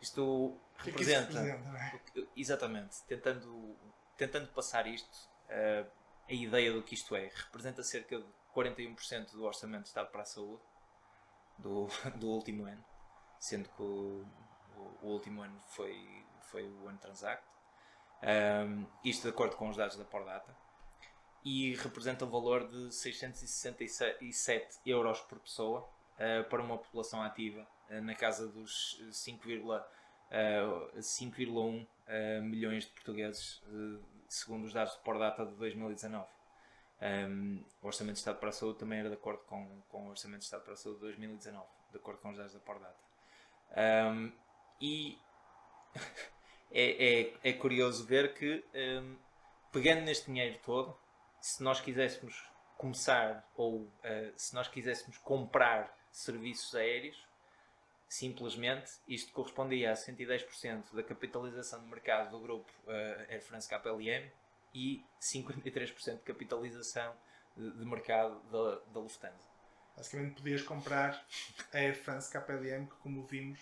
[0.00, 2.26] Isto O que é que representa, representa, é?
[2.36, 3.76] exatamente, tentando,
[4.16, 5.86] tentando passar isto, eh,
[6.28, 10.22] a ideia do que isto é, representa cerca de 41% do orçamento de Estado para
[10.22, 10.62] a Saúde
[11.58, 11.86] do,
[12.18, 12.84] do último ano,
[13.38, 14.26] sendo que o,
[14.76, 17.44] o- o último ano foi, foi o ano Transact.
[18.24, 20.56] Um, isto de acordo com os dados da Pordata.
[21.44, 25.88] E representa um valor de 667 euros por pessoa
[26.18, 29.82] eh, para uma população ativa eh, na casa dos 5,1
[30.30, 30.62] eh,
[30.98, 33.62] 5,1 eh, milhões de portugueses,
[34.28, 36.26] segundo os dados de Pordata de 2019.
[37.02, 40.10] Um, o Orçamento de Estado para a Saúde também era de acordo com, com o
[40.10, 42.96] Orçamento de Estado para a Saúde de 2019, de acordo com os dados da Pordata.
[43.76, 44.32] Um,
[44.80, 45.18] e
[46.70, 49.16] é, é, é curioso ver que, um,
[49.72, 50.96] pegando neste dinheiro todo,
[51.42, 53.90] se nós quiséssemos começar ou uh,
[54.36, 57.26] se nós quiséssemos comprar serviços aéreos,
[58.08, 64.30] simplesmente isto correspondia a 110% da capitalização de mercado do grupo uh, Air France KLM
[64.72, 67.12] e 53% de capitalização
[67.56, 69.50] de, de mercado da, da Lufthansa.
[69.96, 71.26] Basicamente podias comprar
[71.72, 73.60] a Air France KLM, que como vimos.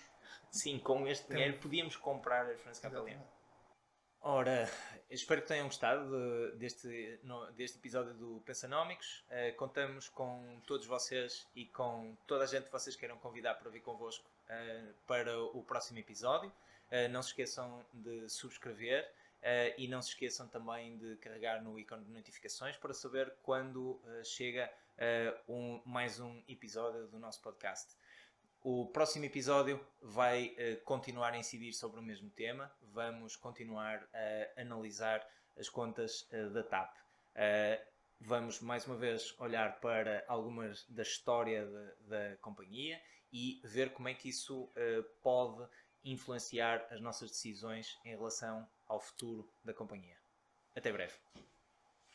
[0.50, 3.20] Sim, com este dinheiro podíamos comprar a Air France KLM.
[4.22, 4.70] Ora,
[5.08, 7.18] espero que tenham gostado de- deste,
[7.56, 9.24] deste episódio do Pensanómicos.
[9.30, 13.70] Eh, contamos com todos vocês e com toda a gente que vocês queiram convidar para
[13.70, 16.52] vir convosco eh, para o próximo episódio.
[16.90, 19.10] Eh, não se esqueçam de subscrever
[19.78, 24.70] e não se esqueçam também de carregar no ícone de notificações para saber quando chega
[25.48, 27.96] um- mais um episódio do nosso podcast.
[28.62, 32.70] O próximo episódio vai eh, continuar a incidir sobre o mesmo tema.
[32.92, 35.26] Vamos continuar a analisar
[35.58, 36.94] as contas eh, da TAP.
[37.34, 37.82] Eh,
[38.20, 43.00] vamos mais uma vez olhar para algumas da história da, da companhia
[43.32, 44.70] e ver como é que isso
[45.22, 45.66] pode
[46.04, 50.18] influenciar as nossas decisões em relação ao futuro da companhia.
[50.76, 51.14] Até breve.